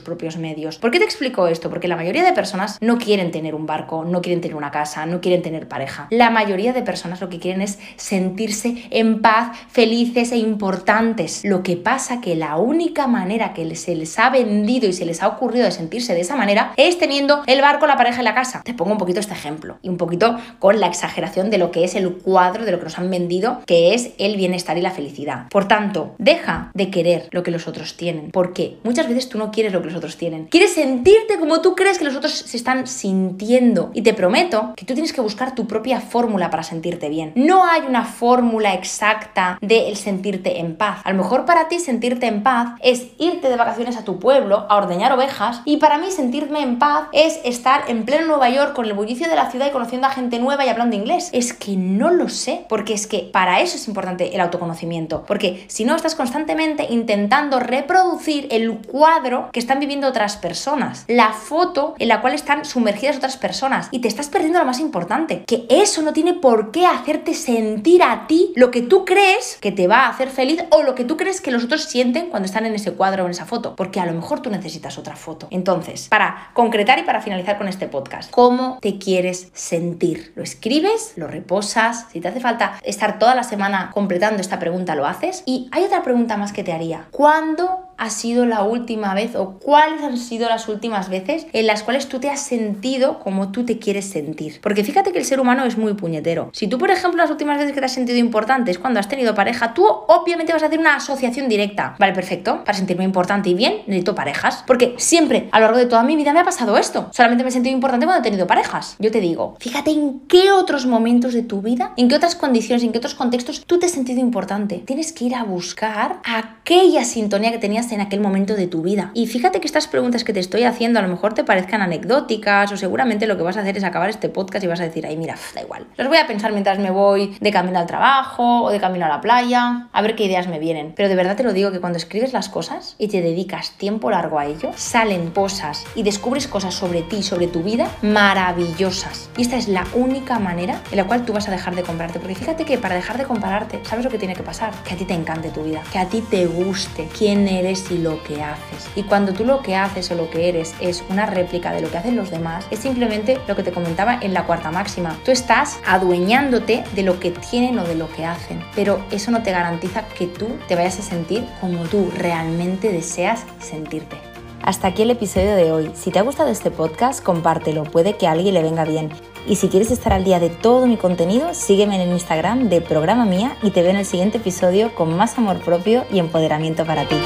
propios 0.00 0.36
medios. 0.36 0.78
¿Por 0.78 0.90
qué 0.90 0.98
te 0.98 1.04
explico 1.04 1.46
esto? 1.46 1.70
Porque 1.70 1.88
la 1.88 1.96
mayoría 1.96 2.24
de 2.24 2.32
personas 2.32 2.78
no 2.80 2.98
quieren 2.98 3.30
tener 3.30 3.54
un 3.54 3.66
barco, 3.66 4.04
no 4.04 4.20
quieren 4.22 4.40
tener 4.40 4.56
una 4.56 4.70
casa, 4.70 5.06
no 5.06 5.20
quieren 5.20 5.42
tener 5.42 5.68
pareja. 5.68 6.08
La 6.10 6.30
mayoría 6.30 6.72
de 6.72 6.82
personas 6.82 7.20
lo 7.20 7.28
que 7.28 7.38
quieren 7.38 7.62
es 7.62 7.78
sentirse 7.96 8.88
en 8.90 9.20
paz, 9.20 9.56
felices 9.68 10.32
e 10.32 10.36
importantes. 10.36 11.42
Lo 11.44 11.62
que 11.62 11.76
pasa 11.76 12.20
que 12.20 12.36
la 12.36 12.56
única 12.56 13.06
manera 13.06 13.52
que 13.54 13.74
se 13.76 13.94
les 13.94 14.18
ha 14.18 14.30
vendido 14.30 14.88
y 14.88 14.92
se 14.92 15.04
les 15.04 15.22
ha 15.22 15.28
ocurrido 15.28 15.59
de 15.64 15.70
sentirse 15.72 16.14
de 16.14 16.20
esa 16.20 16.36
manera 16.36 16.72
es 16.76 16.98
teniendo 16.98 17.42
el 17.46 17.60
barco, 17.60 17.86
la 17.86 17.96
pareja 17.96 18.22
y 18.22 18.24
la 18.24 18.34
casa. 18.34 18.62
Te 18.64 18.74
pongo 18.74 18.92
un 18.92 18.98
poquito 18.98 19.20
este 19.20 19.34
ejemplo 19.34 19.78
y 19.82 19.88
un 19.88 19.96
poquito 19.96 20.36
con 20.58 20.80
la 20.80 20.86
exageración 20.86 21.50
de 21.50 21.58
lo 21.58 21.70
que 21.70 21.84
es 21.84 21.94
el 21.94 22.12
cuadro 22.14 22.64
de 22.64 22.72
lo 22.72 22.78
que 22.78 22.84
nos 22.84 22.98
han 22.98 23.10
vendido, 23.10 23.62
que 23.66 23.94
es 23.94 24.10
el 24.18 24.36
bienestar 24.36 24.78
y 24.78 24.82
la 24.82 24.90
felicidad. 24.90 25.48
Por 25.50 25.68
tanto, 25.68 26.14
deja 26.18 26.70
de 26.74 26.90
querer 26.90 27.28
lo 27.30 27.42
que 27.42 27.50
los 27.50 27.68
otros 27.68 27.96
tienen, 27.96 28.30
porque 28.30 28.78
muchas 28.84 29.08
veces 29.08 29.28
tú 29.28 29.38
no 29.38 29.50
quieres 29.50 29.72
lo 29.72 29.80
que 29.80 29.88
los 29.88 29.96
otros 29.96 30.16
tienen. 30.16 30.46
Quieres 30.46 30.74
sentirte 30.74 31.38
como 31.38 31.60
tú 31.60 31.74
crees 31.74 31.98
que 31.98 32.04
los 32.04 32.16
otros 32.16 32.32
se 32.32 32.56
están 32.56 32.86
sintiendo. 32.86 33.90
Y 33.94 34.02
te 34.02 34.14
prometo 34.14 34.72
que 34.76 34.84
tú 34.84 34.94
tienes 34.94 35.12
que 35.12 35.20
buscar 35.20 35.54
tu 35.54 35.66
propia 35.66 36.00
fórmula 36.00 36.50
para 36.50 36.62
sentirte 36.62 37.08
bien. 37.08 37.32
No 37.34 37.64
hay 37.64 37.82
una 37.82 38.04
fórmula 38.04 38.74
exacta 38.74 39.58
de 39.60 39.88
el 39.88 39.96
sentirte 39.96 40.60
en 40.60 40.76
paz. 40.76 41.00
A 41.04 41.12
lo 41.12 41.18
mejor 41.18 41.44
para 41.44 41.68
ti 41.68 41.78
sentirte 41.78 42.26
en 42.26 42.42
paz 42.42 42.70
es 42.82 43.08
irte 43.18 43.48
de 43.48 43.56
vacaciones 43.56 43.96
a 43.96 44.04
tu 44.04 44.18
pueblo 44.18 44.66
a 44.68 44.76
ordeñar 44.76 45.12
ovejas 45.12 45.49
y 45.64 45.78
para 45.78 45.98
mí 45.98 46.10
sentirme 46.10 46.62
en 46.62 46.78
paz 46.78 47.08
es 47.12 47.40
estar 47.44 47.84
en 47.88 48.04
pleno 48.04 48.26
Nueva 48.26 48.50
York 48.50 48.74
con 48.74 48.84
el 48.84 48.92
bullicio 48.92 49.28
de 49.28 49.36
la 49.36 49.50
ciudad 49.50 49.68
y 49.68 49.72
conociendo 49.72 50.06
a 50.06 50.10
gente 50.10 50.38
nueva 50.38 50.64
y 50.64 50.68
hablando 50.68 50.96
inglés. 50.96 51.30
Es 51.32 51.52
que 51.52 51.76
no 51.76 52.10
lo 52.10 52.28
sé, 52.28 52.64
porque 52.68 52.94
es 52.94 53.06
que 53.06 53.28
para 53.32 53.60
eso 53.60 53.76
es 53.76 53.88
importante 53.88 54.34
el 54.34 54.40
autoconocimiento, 54.40 55.24
porque 55.26 55.64
si 55.68 55.84
no 55.84 55.96
estás 55.96 56.14
constantemente 56.14 56.86
intentando 56.90 57.60
reproducir 57.60 58.48
el 58.50 58.78
cuadro 58.78 59.50
que 59.52 59.60
están 59.60 59.80
viviendo 59.80 60.08
otras 60.08 60.36
personas, 60.36 61.04
la 61.08 61.32
foto 61.32 61.94
en 61.98 62.08
la 62.08 62.20
cual 62.20 62.34
están 62.34 62.64
sumergidas 62.64 63.16
otras 63.16 63.36
personas. 63.36 63.88
Y 63.90 64.00
te 64.00 64.08
estás 64.08 64.28
perdiendo 64.28 64.58
lo 64.58 64.64
más 64.64 64.80
importante, 64.80 65.44
que 65.46 65.66
eso 65.68 66.02
no 66.02 66.12
tiene 66.12 66.34
por 66.34 66.70
qué 66.70 66.86
hacerte 66.86 67.34
sentir 67.34 68.02
a 68.02 68.26
ti 68.26 68.52
lo 68.56 68.70
que 68.70 68.82
tú 68.82 69.04
crees 69.04 69.58
que 69.60 69.72
te 69.72 69.88
va 69.88 70.06
a 70.06 70.08
hacer 70.08 70.28
feliz 70.28 70.62
o 70.70 70.82
lo 70.82 70.94
que 70.94 71.04
tú 71.04 71.16
crees 71.16 71.40
que 71.40 71.50
los 71.50 71.64
otros 71.64 71.84
sienten 71.84 72.30
cuando 72.30 72.46
están 72.46 72.66
en 72.66 72.74
ese 72.74 72.92
cuadro 72.92 73.24
o 73.24 73.26
en 73.26 73.32
esa 73.32 73.46
foto, 73.46 73.74
porque 73.76 74.00
a 74.00 74.06
lo 74.06 74.12
mejor 74.12 74.40
tú 74.40 74.50
necesitas 74.50 74.98
otra 74.98 75.16
foto. 75.16 75.39
Entonces, 75.50 76.08
para 76.08 76.50
concretar 76.54 76.98
y 76.98 77.02
para 77.02 77.20
finalizar 77.20 77.58
con 77.58 77.68
este 77.68 77.86
podcast, 77.86 78.30
¿cómo 78.30 78.78
te 78.80 78.98
quieres 78.98 79.50
sentir? 79.54 80.32
¿Lo 80.36 80.42
escribes? 80.42 81.14
¿Lo 81.16 81.26
reposas? 81.26 82.06
Si 82.12 82.20
te 82.20 82.28
hace 82.28 82.40
falta 82.40 82.78
estar 82.82 83.18
toda 83.18 83.34
la 83.34 83.42
semana 83.42 83.90
completando 83.92 84.40
esta 84.40 84.58
pregunta, 84.58 84.94
lo 84.94 85.06
haces. 85.06 85.42
Y 85.46 85.68
hay 85.72 85.84
otra 85.84 86.02
pregunta 86.02 86.36
más 86.36 86.52
que 86.52 86.64
te 86.64 86.72
haría. 86.72 87.06
¿Cuándo 87.10 87.89
ha 88.00 88.08
sido 88.08 88.46
la 88.46 88.62
última 88.62 89.12
vez 89.14 89.36
o 89.36 89.58
cuáles 89.58 90.02
han 90.02 90.16
sido 90.16 90.48
las 90.48 90.68
últimas 90.68 91.10
veces 91.10 91.46
en 91.52 91.66
las 91.66 91.82
cuales 91.82 92.08
tú 92.08 92.18
te 92.18 92.30
has 92.30 92.40
sentido 92.40 93.18
como 93.18 93.52
tú 93.52 93.66
te 93.66 93.78
quieres 93.78 94.06
sentir. 94.06 94.58
Porque 94.62 94.84
fíjate 94.84 95.12
que 95.12 95.18
el 95.18 95.26
ser 95.26 95.38
humano 95.38 95.66
es 95.66 95.76
muy 95.76 95.92
puñetero. 95.92 96.50
Si 96.54 96.66
tú, 96.66 96.78
por 96.78 96.90
ejemplo, 96.90 97.22
las 97.22 97.30
últimas 97.30 97.58
veces 97.58 97.74
que 97.74 97.80
te 97.80 97.84
has 97.84 97.92
sentido 97.92 98.18
importante 98.18 98.70
es 98.70 98.78
cuando 98.78 99.00
has 99.00 99.08
tenido 99.08 99.34
pareja, 99.34 99.74
tú 99.74 99.86
obviamente 99.86 100.54
vas 100.54 100.62
a 100.62 100.66
hacer 100.66 100.78
una 100.78 100.96
asociación 100.96 101.50
directa. 101.50 101.94
Vale, 101.98 102.14
perfecto. 102.14 102.64
Para 102.64 102.76
sentirme 102.76 103.04
importante 103.04 103.50
y 103.50 103.54
bien, 103.54 103.82
necesito 103.86 104.14
parejas. 104.14 104.64
Porque 104.66 104.94
siempre, 104.96 105.50
a 105.52 105.60
lo 105.60 105.66
largo 105.66 105.78
de 105.78 105.86
toda 105.86 106.02
mi 106.02 106.16
vida, 106.16 106.32
me 106.32 106.40
ha 106.40 106.44
pasado 106.44 106.78
esto. 106.78 107.10
Solamente 107.12 107.44
me 107.44 107.50
he 107.50 107.52
sentido 107.52 107.74
importante 107.74 108.06
cuando 108.06 108.26
he 108.26 108.30
tenido 108.30 108.46
parejas. 108.46 108.96
Yo 108.98 109.10
te 109.10 109.20
digo, 109.20 109.56
fíjate 109.60 109.90
en 109.90 110.20
qué 110.20 110.52
otros 110.52 110.86
momentos 110.86 111.34
de 111.34 111.42
tu 111.42 111.60
vida, 111.60 111.92
en 111.98 112.08
qué 112.08 112.14
otras 112.14 112.34
condiciones, 112.34 112.82
en 112.82 112.92
qué 112.92 112.98
otros 112.98 113.14
contextos 113.14 113.66
tú 113.66 113.78
te 113.78 113.84
has 113.86 113.92
sentido 113.92 114.20
importante. 114.20 114.82
Tienes 114.86 115.12
que 115.12 115.26
ir 115.26 115.34
a 115.34 115.44
buscar 115.44 116.22
aquella 116.24 117.04
sintonía 117.04 117.50
que 117.50 117.58
tenías 117.58 117.89
en 117.92 118.00
aquel 118.00 118.20
momento 118.20 118.54
de 118.54 118.66
tu 118.66 118.82
vida. 118.82 119.10
Y 119.14 119.26
fíjate 119.26 119.60
que 119.60 119.66
estas 119.66 119.86
preguntas 119.86 120.24
que 120.24 120.32
te 120.32 120.40
estoy 120.40 120.64
haciendo 120.64 120.98
a 120.98 121.02
lo 121.02 121.08
mejor 121.08 121.34
te 121.34 121.44
parezcan 121.44 121.82
anecdóticas 121.82 122.72
o 122.72 122.76
seguramente 122.76 123.26
lo 123.26 123.36
que 123.36 123.42
vas 123.42 123.56
a 123.56 123.60
hacer 123.60 123.76
es 123.76 123.84
acabar 123.84 124.10
este 124.10 124.28
podcast 124.28 124.64
y 124.64 124.68
vas 124.68 124.80
a 124.80 124.84
decir, 124.84 125.06
ay, 125.06 125.16
mira, 125.16 125.36
da 125.54 125.62
igual. 125.62 125.86
Los 125.96 126.08
voy 126.08 126.18
a 126.18 126.26
pensar 126.26 126.52
mientras 126.52 126.78
me 126.78 126.90
voy 126.90 127.36
de 127.40 127.50
camino 127.50 127.78
al 127.78 127.86
trabajo 127.86 128.62
o 128.64 128.70
de 128.70 128.80
camino 128.80 129.06
a 129.06 129.08
la 129.08 129.20
playa, 129.20 129.88
a 129.92 130.02
ver 130.02 130.16
qué 130.16 130.24
ideas 130.24 130.48
me 130.48 130.58
vienen. 130.58 130.92
Pero 130.96 131.08
de 131.08 131.14
verdad 131.14 131.36
te 131.36 131.42
lo 131.42 131.52
digo 131.52 131.72
que 131.72 131.80
cuando 131.80 131.98
escribes 131.98 132.32
las 132.32 132.48
cosas 132.48 132.94
y 132.98 133.08
te 133.08 133.20
dedicas 133.20 133.72
tiempo 133.72 134.10
largo 134.10 134.38
a 134.38 134.46
ello, 134.46 134.70
salen 134.76 135.30
cosas 135.30 135.84
y 135.94 136.02
descubres 136.02 136.48
cosas 136.48 136.74
sobre 136.74 137.02
ti, 137.02 137.22
sobre 137.22 137.46
tu 137.46 137.62
vida, 137.62 137.88
maravillosas. 138.02 139.30
Y 139.36 139.42
esta 139.42 139.56
es 139.56 139.68
la 139.68 139.86
única 139.94 140.38
manera 140.38 140.80
en 140.90 140.96
la 140.96 141.04
cual 141.04 141.24
tú 141.24 141.32
vas 141.32 141.48
a 141.48 141.50
dejar 141.50 141.74
de 141.74 141.82
comprarte. 141.82 142.18
Porque 142.18 142.34
fíjate 142.34 142.64
que 142.64 142.78
para 142.78 142.94
dejar 142.94 143.18
de 143.18 143.24
compararte, 143.24 143.80
¿sabes 143.84 144.04
lo 144.04 144.10
que 144.10 144.18
tiene 144.18 144.34
que 144.34 144.42
pasar? 144.42 144.72
Que 144.84 144.94
a 144.94 144.96
ti 144.96 145.04
te 145.04 145.14
encante 145.14 145.50
tu 145.50 145.62
vida, 145.62 145.82
que 145.92 145.98
a 145.98 146.06
ti 146.06 146.22
te 146.30 146.46
guste 146.46 147.08
quién 147.16 147.48
eres 147.80 147.90
y 147.90 147.98
lo 147.98 148.22
que 148.22 148.42
haces. 148.42 148.88
Y 148.96 149.02
cuando 149.04 149.32
tú 149.32 149.44
lo 149.44 149.62
que 149.62 149.76
haces 149.76 150.10
o 150.10 150.14
lo 150.14 150.30
que 150.30 150.48
eres 150.48 150.74
es 150.80 151.04
una 151.08 151.26
réplica 151.26 151.72
de 151.72 151.80
lo 151.80 151.90
que 151.90 151.98
hacen 151.98 152.16
los 152.16 152.30
demás, 152.30 152.66
es 152.70 152.80
simplemente 152.80 153.38
lo 153.46 153.56
que 153.56 153.62
te 153.62 153.72
comentaba 153.72 154.18
en 154.20 154.34
la 154.34 154.46
cuarta 154.46 154.70
máxima. 154.70 155.16
Tú 155.24 155.30
estás 155.30 155.78
adueñándote 155.86 156.84
de 156.94 157.02
lo 157.02 157.20
que 157.20 157.30
tienen 157.30 157.78
o 157.78 157.84
de 157.84 157.94
lo 157.94 158.10
que 158.12 158.24
hacen, 158.24 158.62
pero 158.74 159.04
eso 159.10 159.30
no 159.30 159.42
te 159.42 159.52
garantiza 159.52 160.06
que 160.08 160.26
tú 160.26 160.48
te 160.68 160.76
vayas 160.76 160.98
a 160.98 161.02
sentir 161.02 161.44
como 161.60 161.82
tú 161.84 162.10
realmente 162.16 162.92
deseas 162.92 163.44
sentirte. 163.60 164.16
Hasta 164.62 164.88
aquí 164.88 165.02
el 165.02 165.10
episodio 165.10 165.56
de 165.56 165.72
hoy. 165.72 165.90
Si 165.94 166.10
te 166.10 166.18
ha 166.18 166.22
gustado 166.22 166.50
este 166.50 166.70
podcast, 166.70 167.24
compártelo, 167.24 167.84
puede 167.84 168.16
que 168.16 168.26
a 168.26 168.32
alguien 168.32 168.54
le 168.54 168.62
venga 168.62 168.84
bien. 168.84 169.10
Y 169.46 169.56
si 169.56 169.68
quieres 169.68 169.90
estar 169.90 170.12
al 170.12 170.24
día 170.24 170.38
de 170.38 170.50
todo 170.50 170.86
mi 170.86 170.96
contenido, 170.96 171.54
sígueme 171.54 171.94
en 171.94 172.02
el 172.02 172.10
Instagram 172.10 172.68
de 172.68 172.82
Programa 172.82 173.24
Mía 173.24 173.56
y 173.62 173.70
te 173.70 173.82
veo 173.82 173.90
en 173.90 173.96
el 173.96 174.04
siguiente 174.04 174.38
episodio 174.38 174.94
con 174.94 175.16
más 175.16 175.38
amor 175.38 175.60
propio 175.60 176.04
y 176.12 176.18
empoderamiento 176.18 176.84
para 176.84 177.08
ti. 177.08 177.16